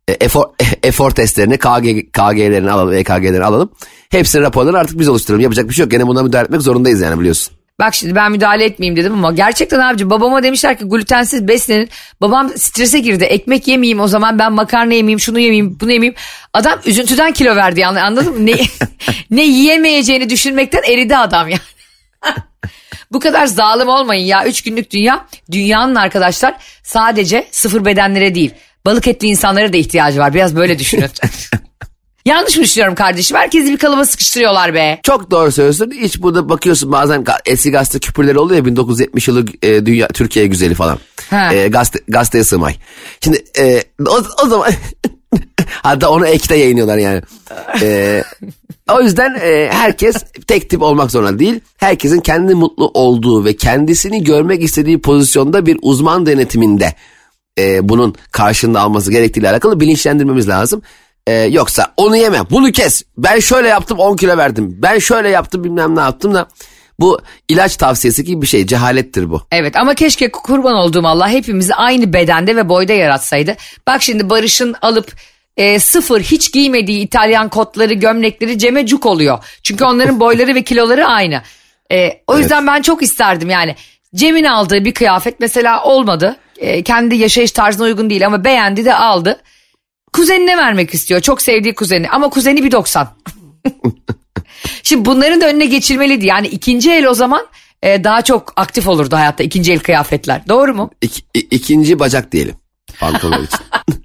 efor, 0.07 0.45
efor 0.83 1.11
testlerini, 1.11 1.57
KG, 1.57 2.11
KG'lerini 2.13 2.71
alalım, 2.71 2.93
EKG'lerini 2.93 3.43
alalım. 3.43 3.71
Hepsinin 4.09 4.43
raporlarını 4.43 4.77
artık 4.79 4.99
biz 4.99 5.09
oluşturalım. 5.09 5.41
Yapacak 5.41 5.69
bir 5.69 5.73
şey 5.73 5.83
yok. 5.83 5.91
Gene 5.91 6.07
buna 6.07 6.23
müdahale 6.23 6.45
etmek 6.45 6.61
zorundayız 6.61 7.01
yani 7.01 7.19
biliyorsun. 7.19 7.53
Bak 7.79 7.95
şimdi 7.95 8.15
ben 8.15 8.31
müdahale 8.31 8.65
etmeyeyim 8.65 8.97
dedim 8.97 9.13
ama 9.13 9.31
gerçekten 9.31 9.79
abici 9.79 10.09
babama 10.09 10.43
demişler 10.43 10.77
ki 10.77 10.85
glutensiz 10.85 11.47
beslenin. 11.47 11.89
Babam 12.21 12.49
strese 12.57 12.99
girdi. 12.99 13.23
Ekmek 13.23 13.67
yemeyeyim 13.67 13.99
o 13.99 14.07
zaman 14.07 14.39
ben 14.39 14.53
makarna 14.53 14.93
yemeyeyim, 14.93 15.19
şunu 15.19 15.39
yemeyeyim, 15.39 15.77
bunu 15.79 15.91
yemeyeyim. 15.91 16.15
Adam 16.53 16.79
üzüntüden 16.85 17.31
kilo 17.31 17.55
verdi 17.55 17.79
yani 17.79 18.01
anladın 18.01 18.33
mı? 18.33 18.45
Ne, 18.45 18.55
ne 19.31 19.43
yiyemeyeceğini 19.43 20.29
düşünmekten 20.29 20.83
eridi 20.83 21.17
adam 21.17 21.47
yani. 21.47 21.61
Bu 23.11 23.19
kadar 23.19 23.45
zalim 23.45 23.87
olmayın 23.87 24.25
ya. 24.25 24.45
Üç 24.45 24.61
günlük 24.61 24.91
dünya. 24.91 25.25
Dünyanın 25.51 25.95
arkadaşlar 25.95 26.55
sadece 26.83 27.47
sıfır 27.51 27.85
bedenlere 27.85 28.35
değil. 28.35 28.53
Balık 28.85 29.07
etli 29.07 29.27
insanlara 29.27 29.73
da 29.73 29.77
ihtiyacı 29.77 30.19
var. 30.19 30.33
Biraz 30.33 30.55
böyle 30.55 30.79
düşünün. 30.79 31.09
Yanlış 32.25 32.57
mı 32.57 32.63
düşünüyorum 32.63 32.95
kardeşim? 32.95 33.37
Herkesi 33.37 33.71
bir 33.71 33.77
kalıba 33.77 34.05
sıkıştırıyorlar 34.05 34.73
be. 34.73 34.99
Çok 35.03 35.31
doğru 35.31 35.51
söylüyorsun. 35.51 35.91
Hiç 35.91 36.21
burada 36.21 36.49
bakıyorsun 36.49 36.91
bazen 36.91 37.25
eski 37.45 37.71
gazete 37.71 37.99
küpürleri 37.99 38.39
oluyor 38.39 38.57
ya 38.57 38.65
1970 38.65 39.27
yılı 39.27 39.45
e, 39.61 39.85
dünya 39.85 40.07
Türkiye 40.07 40.47
güzeli 40.47 40.75
falan. 40.75 40.99
Ha. 41.29 41.53
E, 41.53 41.67
gazete, 41.67 41.99
gazeteye 42.07 42.43
sığmay. 42.43 42.75
Şimdi 43.21 43.43
e, 43.59 43.83
o, 44.07 44.23
o 44.45 44.47
zaman 44.47 44.71
hatta 45.65 46.09
onu 46.09 46.27
ekte 46.27 46.55
yayınlıyorlar 46.55 46.97
yani. 46.97 47.21
E, 47.81 48.23
o 48.91 49.01
yüzden 49.01 49.35
e, 49.43 49.69
herkes 49.71 50.15
tek 50.47 50.69
tip 50.69 50.81
olmak 50.81 51.11
zorunda 51.11 51.39
değil. 51.39 51.59
Herkesin 51.77 52.19
kendi 52.19 52.55
mutlu 52.55 52.91
olduğu 52.93 53.45
ve 53.45 53.55
kendisini 53.55 54.23
görmek 54.23 54.63
istediği 54.63 55.01
pozisyonda 55.01 55.65
bir 55.65 55.77
uzman 55.81 56.25
denetiminde 56.25 56.93
e, 57.59 57.89
bunun 57.89 58.15
karşında 58.31 58.81
alması 58.81 59.11
gerektiğiyle 59.11 59.49
alakalı 59.49 59.79
bilinçlendirmemiz 59.79 60.49
lazım. 60.49 60.81
E, 61.27 61.33
yoksa 61.33 61.93
onu 61.97 62.17
yeme 62.17 62.49
bunu 62.49 62.71
kes 62.71 63.03
ben 63.17 63.39
şöyle 63.39 63.67
yaptım 63.67 63.99
10 63.99 64.15
kilo 64.15 64.37
verdim 64.37 64.75
ben 64.77 64.99
şöyle 64.99 65.29
yaptım 65.29 65.63
bilmem 65.63 65.95
ne 65.95 66.01
yaptım 66.01 66.33
da 66.33 66.47
bu 66.99 67.21
ilaç 67.49 67.77
tavsiyesi 67.77 68.23
gibi 68.23 68.41
bir 68.41 68.47
şey 68.47 68.65
cehalettir 68.67 69.29
bu. 69.29 69.41
Evet 69.51 69.75
ama 69.75 69.93
keşke 69.93 70.31
kurban 70.31 70.75
olduğum 70.75 71.07
Allah 71.07 71.29
hepimizi 71.29 71.75
aynı 71.75 72.13
bedende 72.13 72.55
ve 72.55 72.69
boyda 72.69 72.93
yaratsaydı. 72.93 73.55
Bak 73.87 74.01
şimdi 74.01 74.29
Barış'ın 74.29 74.75
alıp 74.81 75.13
e, 75.57 75.79
sıfır 75.79 76.21
hiç 76.21 76.53
giymediği 76.53 76.99
İtalyan 76.99 77.49
kotları 77.49 77.93
gömlekleri 77.93 78.59
Cem'e 78.59 78.85
cuk 78.85 79.05
oluyor. 79.05 79.39
Çünkü 79.63 79.83
onların 79.85 80.19
boyları 80.19 80.55
ve 80.55 80.63
kiloları 80.63 81.05
aynı. 81.05 81.41
E, 81.91 82.21
o 82.27 82.37
yüzden 82.37 82.67
ben 82.67 82.81
çok 82.81 83.03
isterdim 83.03 83.49
yani. 83.49 83.75
Cem'in 84.15 84.43
aldığı 84.43 84.85
bir 84.85 84.93
kıyafet 84.93 85.39
mesela 85.39 85.83
olmadı. 85.83 86.37
E, 86.57 86.83
kendi 86.83 87.15
yaşayış 87.15 87.51
tarzına 87.51 87.85
uygun 87.85 88.09
değil 88.09 88.25
ama 88.25 88.43
beğendi 88.43 88.85
de 88.85 88.95
aldı. 88.95 89.41
Kuzenine 90.13 90.57
vermek 90.57 90.93
istiyor. 90.93 91.21
Çok 91.21 91.41
sevdiği 91.41 91.75
kuzeni 91.75 92.09
ama 92.09 92.29
kuzeni 92.29 92.59
1.90. 92.59 93.07
Şimdi 94.83 95.05
bunların 95.05 95.41
da 95.41 95.47
önüne 95.47 95.65
geçilmeliydi. 95.65 96.25
Yani 96.25 96.47
ikinci 96.47 96.91
el 96.91 97.05
o 97.05 97.13
zaman 97.13 97.47
e, 97.83 98.03
daha 98.03 98.21
çok 98.21 98.53
aktif 98.55 98.87
olurdu 98.87 99.15
hayatta 99.15 99.43
ikinci 99.43 99.73
el 99.73 99.79
kıyafetler. 99.79 100.47
Doğru 100.47 100.75
mu? 100.75 100.91
İk, 101.01 101.25
ikinci 101.33 101.99
bacak 101.99 102.31
diyelim 102.31 102.55
pantolon 102.99 103.43
için. 103.43 103.59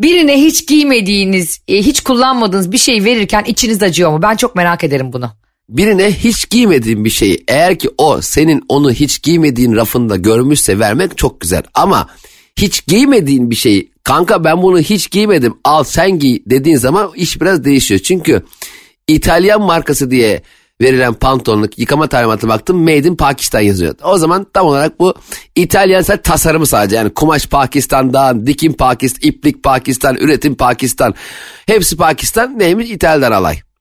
Birine 0.00 0.40
hiç 0.40 0.68
giymediğiniz, 0.68 1.60
e, 1.68 1.76
hiç 1.76 2.00
kullanmadığınız 2.00 2.72
bir 2.72 2.78
şey 2.78 3.04
verirken 3.04 3.44
içiniz 3.44 3.82
acıyor 3.82 4.10
mu? 4.10 4.22
Ben 4.22 4.36
çok 4.36 4.54
merak 4.56 4.84
ederim 4.84 5.12
bunu. 5.12 5.30
Birine 5.72 6.12
hiç 6.12 6.50
giymediğin 6.50 7.04
bir 7.04 7.10
şeyi 7.10 7.44
eğer 7.48 7.78
ki 7.78 7.88
o 7.98 8.20
senin 8.20 8.62
onu 8.68 8.92
hiç 8.92 9.22
giymediğin 9.22 9.76
rafında 9.76 10.16
görmüşse 10.16 10.78
vermek 10.78 11.18
çok 11.18 11.40
güzel. 11.40 11.62
Ama 11.74 12.08
hiç 12.56 12.86
giymediğin 12.86 13.50
bir 13.50 13.54
şeyi 13.54 13.92
kanka 14.04 14.44
ben 14.44 14.62
bunu 14.62 14.80
hiç 14.80 15.10
giymedim 15.10 15.54
al 15.64 15.84
sen 15.84 16.18
giy 16.18 16.42
dediğin 16.46 16.76
zaman 16.76 17.10
iş 17.14 17.40
biraz 17.40 17.64
değişiyor. 17.64 18.00
Çünkü 18.04 18.42
İtalyan 19.08 19.62
markası 19.62 20.10
diye 20.10 20.42
verilen 20.80 21.14
pantolonluk 21.14 21.78
yıkama 21.78 22.06
talimatı 22.06 22.48
baktım 22.48 22.82
made 22.82 23.08
in 23.08 23.16
Pakistan 23.16 23.60
yazıyor. 23.60 23.94
O 24.04 24.18
zaman 24.18 24.46
tam 24.54 24.66
olarak 24.66 25.00
bu 25.00 25.14
İtalyan 25.54 26.04
tasarımı 26.22 26.66
sadece 26.66 26.96
yani 26.96 27.10
kumaş 27.10 27.46
Pakistan'dan, 27.46 28.46
dikim 28.46 28.72
Pakistan, 28.72 29.28
iplik 29.28 29.62
Pakistan, 29.62 30.16
üretim 30.16 30.54
Pakistan. 30.54 31.14
Hepsi 31.66 31.96
Pakistan 31.96 32.58
neymiş 32.58 32.90
İtalya'dan 32.90 33.32
alay. 33.32 33.71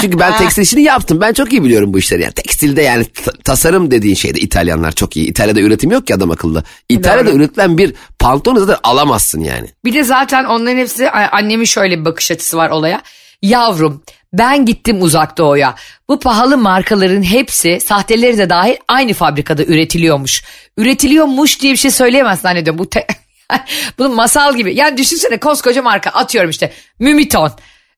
Çünkü 0.00 0.18
ben 0.18 0.36
tekstil 0.38 0.62
işini 0.62 0.82
yaptım. 0.82 1.20
Ben 1.20 1.32
çok 1.32 1.52
iyi 1.52 1.64
biliyorum 1.64 1.92
bu 1.94 1.98
işleri. 1.98 2.22
Yani 2.22 2.32
tekstilde 2.32 2.82
yani 2.82 3.04
ta- 3.04 3.32
tasarım 3.44 3.90
dediğin 3.90 4.14
şeyde 4.14 4.40
İtalyanlar 4.40 4.92
çok 4.92 5.16
iyi. 5.16 5.26
İtalya'da 5.26 5.60
üretim 5.60 5.90
yok 5.90 6.06
ki 6.06 6.14
adam 6.14 6.30
akıllı. 6.30 6.64
İtalya'da 6.88 7.28
Doğru. 7.30 7.36
üretilen 7.36 7.78
bir 7.78 7.94
pantolonu 8.18 8.60
zaten 8.60 8.80
alamazsın 8.82 9.40
yani. 9.40 9.68
Bir 9.84 9.94
de 9.94 10.02
zaten 10.04 10.44
onların 10.44 10.78
hepsi 10.78 11.10
annemin 11.10 11.64
şöyle 11.64 12.00
bir 12.00 12.04
bakış 12.04 12.30
açısı 12.30 12.56
var 12.56 12.70
olaya. 12.70 13.02
Yavrum 13.42 14.02
ben 14.32 14.64
gittim 14.66 15.02
uzak 15.02 15.38
doğuya. 15.38 15.74
Bu 16.08 16.20
pahalı 16.20 16.58
markaların 16.58 17.22
hepsi 17.22 17.80
sahteleri 17.80 18.38
de 18.38 18.50
dahil 18.50 18.76
aynı 18.88 19.12
fabrikada 19.14 19.64
üretiliyormuş. 19.64 20.44
Üretiliyormuş 20.76 21.60
diye 21.60 21.72
bir 21.72 21.78
şey 21.78 21.90
söyleyemezsin 21.90 22.42
zannediyorum. 22.42 22.78
Bu 22.78 22.90
te- 22.90 23.06
Bunun 23.98 24.14
masal 24.14 24.56
gibi. 24.56 24.74
Yani 24.74 24.96
düşünsene 24.96 25.36
koskoca 25.40 25.82
marka 25.82 26.10
atıyorum 26.10 26.50
işte 26.50 26.72
Mümiton. 26.98 27.52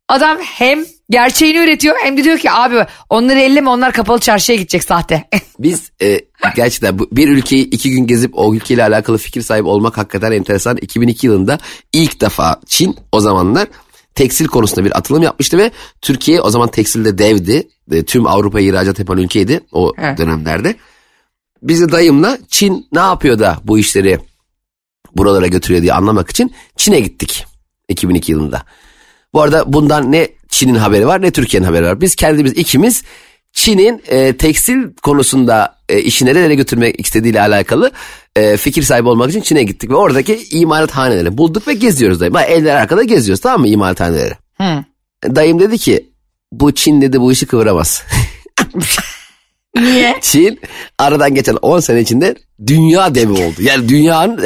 Adam 0.08 0.38
hem 0.40 0.84
gerçeğini 1.10 1.58
üretiyor 1.58 1.96
hem 2.02 2.16
de 2.16 2.24
diyor 2.24 2.38
ki 2.38 2.50
abi 2.50 2.86
onları 3.10 3.40
elleme 3.40 3.70
onlar 3.70 3.92
kapalı 3.92 4.20
çarşıya 4.20 4.58
gidecek 4.58 4.84
sahte. 4.84 5.28
Biz 5.58 5.90
e, 6.02 6.20
gerçekten 6.56 6.98
bu, 6.98 7.08
bir 7.12 7.28
ülkeyi 7.28 7.64
iki 7.64 7.90
gün 7.90 8.06
gezip 8.06 8.30
o 8.34 8.54
ülkeyle 8.54 8.84
alakalı 8.84 9.18
fikir 9.18 9.42
sahibi 9.42 9.68
olmak 9.68 9.98
hakikaten 9.98 10.32
enteresan. 10.32 10.76
2002 10.76 11.26
yılında 11.26 11.58
ilk 11.92 12.20
defa 12.20 12.60
Çin 12.66 12.96
o 13.12 13.20
zamanlar 13.20 13.68
tekstil 14.14 14.46
konusunda 14.46 14.84
bir 14.84 14.98
atılım 14.98 15.22
yapmıştı 15.22 15.58
ve 15.58 15.70
Türkiye 16.00 16.40
o 16.40 16.50
zaman 16.50 16.68
tekstilde 16.68 17.18
devdi. 17.18 17.68
E, 17.92 18.02
Tüm 18.02 18.26
Avrupa'ya 18.26 18.66
ihracat 18.66 18.98
yapan 18.98 19.18
ülkeydi 19.18 19.60
o 19.72 19.92
Evet. 19.98 20.18
dönemlerde. 20.18 20.76
Biz 21.62 21.80
de 21.80 21.92
dayımla 21.92 22.38
Çin 22.48 22.86
ne 22.92 23.00
yapıyor 23.00 23.38
da 23.38 23.58
bu 23.64 23.78
işleri 23.78 24.18
buralara 25.16 25.46
götürüyor 25.46 25.82
diye 25.82 25.92
anlamak 25.92 26.30
için 26.30 26.54
Çin'e 26.76 27.00
gittik 27.00 27.46
2002 27.88 28.32
yılında. 28.32 28.62
Bu 29.32 29.42
arada 29.42 29.72
bundan 29.72 30.12
ne 30.12 30.28
Çin'in 30.48 30.74
haberi 30.74 31.06
var 31.06 31.22
ne 31.22 31.30
Türkiye'nin 31.30 31.66
haberi 31.66 31.84
var. 31.84 32.00
Biz 32.00 32.14
kendimiz 32.14 32.52
ikimiz 32.52 33.02
Çin'in 33.52 34.02
e, 34.08 34.36
tekstil 34.36 34.94
konusunda 35.02 35.76
e, 35.88 36.00
işi 36.00 36.26
nerelere 36.26 36.54
götürmek 36.54 37.00
istediğiyle 37.00 37.40
alakalı 37.40 37.90
e, 38.36 38.56
fikir 38.56 38.82
sahibi 38.82 39.08
olmak 39.08 39.30
için 39.30 39.40
Çin'e 39.40 39.62
gittik. 39.62 39.90
Ve 39.90 39.94
oradaki 39.94 40.46
imalathaneleri 40.50 41.38
bulduk 41.38 41.68
ve 41.68 41.74
geziyoruz 41.74 42.20
dayım. 42.20 42.34
Ha, 42.34 42.44
Eller 42.44 42.74
arkada 42.74 43.02
geziyoruz 43.02 43.40
tamam 43.40 43.60
mı 43.60 43.68
imalathaneleri. 43.68 44.34
Hı. 44.58 44.84
Dayım 45.34 45.60
dedi 45.60 45.78
ki 45.78 46.10
bu 46.52 46.74
Çin 46.74 47.02
dedi 47.02 47.20
bu 47.20 47.32
işi 47.32 47.46
kıvıramaz. 47.46 48.02
Niye? 49.82 50.16
Çin 50.22 50.60
aradan 50.98 51.34
geçen 51.34 51.54
10 51.54 51.80
sene 51.80 52.00
içinde 52.00 52.34
dünya 52.66 53.14
devi 53.14 53.32
oldu. 53.32 53.56
Yani 53.60 53.88
dünyanın 53.88 54.42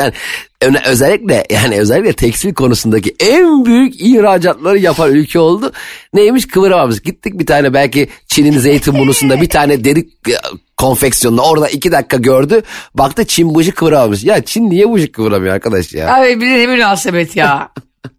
yani 0.62 0.78
özellikle 0.86 1.44
yani 1.50 1.78
özellikle 1.78 2.12
tekstil 2.12 2.54
konusundaki 2.54 3.14
en 3.20 3.64
büyük 3.64 4.00
ihracatları 4.00 4.78
yapan 4.78 5.12
ülke 5.12 5.38
oldu. 5.38 5.72
Neymiş 6.14 6.46
kıvıramamış. 6.46 7.02
Gittik 7.02 7.38
bir 7.38 7.46
tane 7.46 7.74
belki 7.74 8.08
Çin'in 8.26 8.58
Zeytinburnu'sunda 8.58 9.40
bir 9.40 9.48
tane 9.48 9.84
deri 9.84 10.00
e, 10.00 10.34
konfeksiyonunda 10.76 11.42
orada 11.42 11.68
iki 11.68 11.92
dakika 11.92 12.16
gördü. 12.16 12.62
Baktı 12.94 13.24
Çin 13.24 13.54
bu 13.54 13.62
işi 13.62 13.72
kıvıramamış. 13.72 14.24
Ya 14.24 14.44
Çin 14.44 14.70
niye 14.70 14.88
bu 14.88 14.98
işi 14.98 15.12
kıvıramıyor 15.12 15.54
arkadaş 15.54 15.92
ya? 15.92 16.16
Abi 16.16 16.40
bir 16.40 16.46
de 16.46 16.58
ne 16.58 16.66
münasebet 16.66 17.36
ya. 17.36 17.68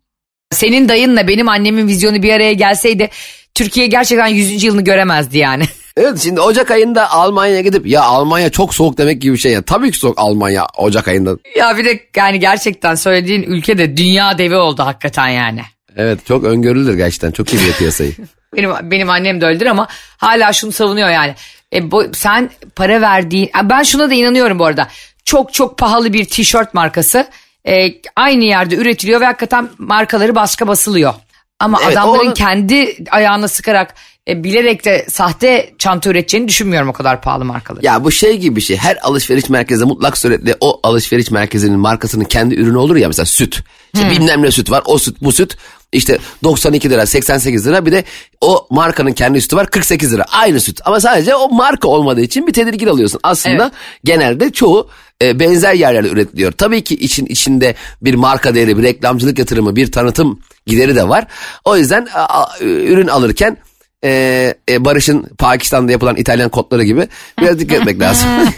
Senin 0.51 0.89
dayınla 0.89 1.27
benim 1.27 1.49
annemin 1.49 1.87
vizyonu 1.87 2.23
bir 2.23 2.33
araya 2.33 2.53
gelseydi 2.53 3.09
Türkiye 3.55 3.87
gerçekten 3.87 4.27
100. 4.27 4.63
yılını 4.63 4.83
göremezdi 4.83 5.37
yani. 5.37 5.63
Evet 5.97 6.19
şimdi 6.19 6.41
Ocak 6.41 6.71
ayında 6.71 7.11
Almanya'ya 7.11 7.61
gidip 7.61 7.87
ya 7.87 8.01
Almanya 8.03 8.49
çok 8.49 8.75
soğuk 8.75 8.97
demek 8.97 9.21
gibi 9.21 9.33
bir 9.33 9.37
şey. 9.39 9.51
ya. 9.51 9.61
Tabii 9.61 9.91
ki 9.91 9.97
soğuk 9.97 10.19
Almanya 10.19 10.65
Ocak 10.77 11.07
ayında. 11.07 11.37
ya 11.55 11.77
bir 11.77 11.85
de 11.85 11.99
yani 12.15 12.39
gerçekten 12.39 12.95
söylediğin 12.95 13.43
ülke 13.43 13.77
de 13.77 13.97
dünya 13.97 14.37
devi 14.37 14.55
oldu 14.55 14.83
hakikaten 14.83 15.27
yani. 15.27 15.61
Evet 15.97 16.25
çok 16.25 16.43
öngörülür 16.43 16.93
gerçekten. 16.97 17.31
Çok 17.31 17.53
iyi 17.53 17.57
biliyor 17.59 17.75
piyasayı. 17.75 18.11
Benim 18.55 18.71
benim 18.83 19.09
annem 19.09 19.41
de 19.41 19.45
öyledir 19.45 19.65
ama 19.65 19.87
hala 20.17 20.53
şunu 20.53 20.71
savunuyor 20.71 21.09
yani. 21.09 21.35
E, 21.73 21.91
bu, 21.91 22.05
sen 22.13 22.49
para 22.75 23.01
verdiğin 23.01 23.49
ben 23.63 23.83
şuna 23.83 24.09
da 24.09 24.13
inanıyorum 24.13 24.59
bu 24.59 24.65
arada. 24.65 24.87
Çok 25.25 25.53
çok 25.53 25.77
pahalı 25.77 26.13
bir 26.13 26.25
tişört 26.25 26.73
markası 26.73 27.27
e, 27.67 27.87
aynı 28.15 28.43
yerde 28.43 28.75
üretiliyor 28.75 29.21
ve 29.21 29.25
hakikaten 29.25 29.69
markaları 29.77 30.35
başka 30.35 30.67
basılıyor. 30.67 31.13
Ama 31.59 31.79
Evet, 31.85 31.97
adamların 31.97 32.25
onu- 32.27 32.33
kendi 32.33 32.95
ayağına 33.11 33.47
sıkarak 33.47 33.95
e, 34.27 34.43
bilerek 34.43 34.85
de 34.85 35.05
sahte 35.09 35.73
çanta 35.77 36.09
üreteceğini 36.09 36.47
düşünmüyorum 36.47 36.89
o 36.89 36.93
kadar 36.93 37.21
pahalı 37.21 37.45
markaları. 37.45 37.85
Ya 37.85 38.03
bu 38.03 38.11
şey 38.11 38.37
gibi 38.37 38.55
bir 38.55 38.61
şey. 38.61 38.77
Her 38.77 38.97
alışveriş 39.01 39.49
merkezinde 39.49 39.85
mutlak 39.85 40.17
suretle 40.17 40.55
o 40.61 40.79
alışveriş 40.83 41.31
merkezinin 41.31 41.79
markasının 41.79 42.23
kendi 42.23 42.55
ürünü 42.55 42.77
olur 42.77 42.95
ya 42.95 43.07
mesela 43.07 43.25
süt. 43.25 43.63
İşte 43.93 44.09
bilmem 44.09 44.41
ne 44.41 44.51
süt 44.51 44.71
var. 44.71 44.83
O 44.85 44.97
süt 44.97 45.17
bu 45.21 45.31
süt 45.31 45.57
işte 45.91 46.17
92 46.43 46.89
lira 46.89 47.05
88 47.05 47.67
lira 47.67 47.85
bir 47.85 47.91
de 47.91 48.03
o 48.41 48.67
markanın 48.69 49.11
kendi 49.11 49.41
sütü 49.41 49.55
var 49.55 49.67
48 49.67 50.13
lira. 50.13 50.25
Aynı 50.31 50.59
süt 50.61 50.79
ama 50.85 50.99
sadece 50.99 51.35
o 51.35 51.49
marka 51.49 51.87
olmadığı 51.87 52.21
için 52.21 52.47
bir 52.47 52.53
tedirgin 52.53 52.87
alıyorsun. 52.87 53.19
Aslında 53.23 53.63
Evet. 53.63 53.73
genelde 54.03 54.51
çoğu 54.51 54.89
e, 55.21 55.39
benzer 55.39 55.73
yerlerde 55.73 56.09
üretiliyor. 56.09 56.51
Tabii 56.51 56.83
ki 56.83 56.95
için 56.95 57.25
içinde 57.25 57.75
bir 58.01 58.13
marka 58.13 58.55
değeri, 58.55 58.77
bir 58.77 58.83
reklamcılık 58.83 59.39
yatırımı, 59.39 59.75
bir 59.75 59.91
tanıtım 59.91 60.39
gideri 60.65 60.95
de 60.95 61.09
var. 61.09 61.27
O 61.65 61.77
yüzden 61.77 62.07
a, 62.13 62.41
a, 62.41 62.59
ürün 62.59 63.07
alırken 63.07 63.57
e, 64.03 64.53
e, 64.69 64.85
Barış'ın 64.85 65.23
Pakistan'da 65.37 65.91
yapılan 65.91 66.15
İtalyan 66.15 66.49
kodları 66.49 66.83
gibi 66.83 67.07
biraz 67.41 67.59
dikkat 67.59 67.79
etmek 67.79 67.99
lazım. 67.99 68.29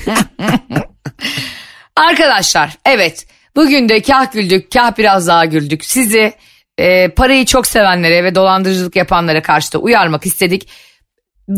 Arkadaşlar 1.96 2.78
evet 2.86 3.28
bugün 3.56 3.90
de 3.90 4.02
kah 4.02 4.32
güldük 4.32 4.72
kah 4.72 4.98
biraz 4.98 5.28
daha 5.28 5.46
güldük. 5.46 5.86
Sizi 5.86 6.34
e, 6.78 7.08
parayı 7.10 7.46
çok 7.46 7.68
sevenlere 7.68 8.24
ve 8.24 8.36
dolandırıcılık 8.36 8.96
yapanlara 8.96 9.42
karşı 9.42 9.74
da 9.74 9.78
uyarmak 9.78 10.26
istedik. 10.26 10.68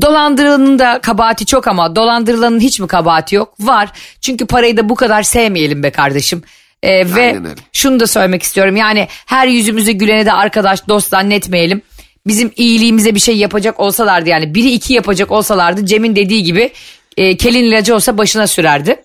Dolandırılanın 0.02 0.80
da 0.80 1.00
kabahati 1.02 1.46
çok 1.46 1.68
ama 1.68 1.96
dolandırılanın 1.96 2.60
hiç 2.60 2.80
mi 2.80 2.88
kabahati 2.88 3.36
yok? 3.36 3.54
Var. 3.60 3.90
Çünkü 4.22 4.46
parayı 4.46 4.78
da 4.78 4.90
bu 4.90 4.96
kadar 4.96 5.24
sevmeyelim 5.24 5.84
be 5.84 5.90
kardeşim. 5.90 6.44
E, 6.84 7.16
ve 7.16 7.40
şunu 7.74 8.00
da 8.00 8.08
söylemek 8.08 8.44
istiyorum. 8.44 8.76
Yani 8.76 9.08
her 9.26 9.48
yüzümüze 9.48 9.92
gülene 9.92 10.26
de 10.26 10.34
arkadaş 10.34 10.88
dost 10.88 11.10
zannetmeyelim. 11.10 11.82
Bizim 12.28 12.52
iyiliğimize 12.56 13.16
bir 13.16 13.20
şey 13.20 13.38
yapacak 13.38 13.80
olsalardı 13.80 14.30
yani 14.30 14.56
biri 14.56 14.72
iki 14.72 14.94
yapacak 14.94 15.32
olsalardı 15.32 15.86
Cem'in 15.86 16.16
dediği 16.16 16.44
gibi 16.44 16.72
e, 17.18 17.38
kelin 17.38 17.64
ilacı 17.64 17.96
olsa 17.96 18.18
başına 18.18 18.48
sürerdi. 18.48 18.96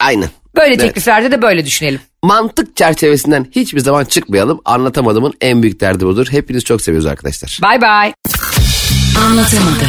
Aynen. 0.00 0.28
Böyle 0.56 0.74
Evet. 0.74 0.80
tekliflerde 0.80 1.30
de 1.30 1.42
böyle 1.42 1.66
düşünelim. 1.66 2.00
Mantık 2.22 2.76
çerçevesinden 2.76 3.46
hiçbir 3.56 3.80
zaman 3.80 4.04
çıkmayalım. 4.04 4.60
Anlatamadığımın 4.64 5.34
en 5.40 5.62
büyük 5.62 5.80
derdi 5.80 6.06
budur. 6.06 6.26
Hepiniz 6.30 6.64
çok 6.64 6.82
seviyoruz 6.82 7.06
arkadaşlar. 7.06 7.58
Bye 7.62 7.80
bye. 7.80 8.14
Anlatamadım. 9.26 9.88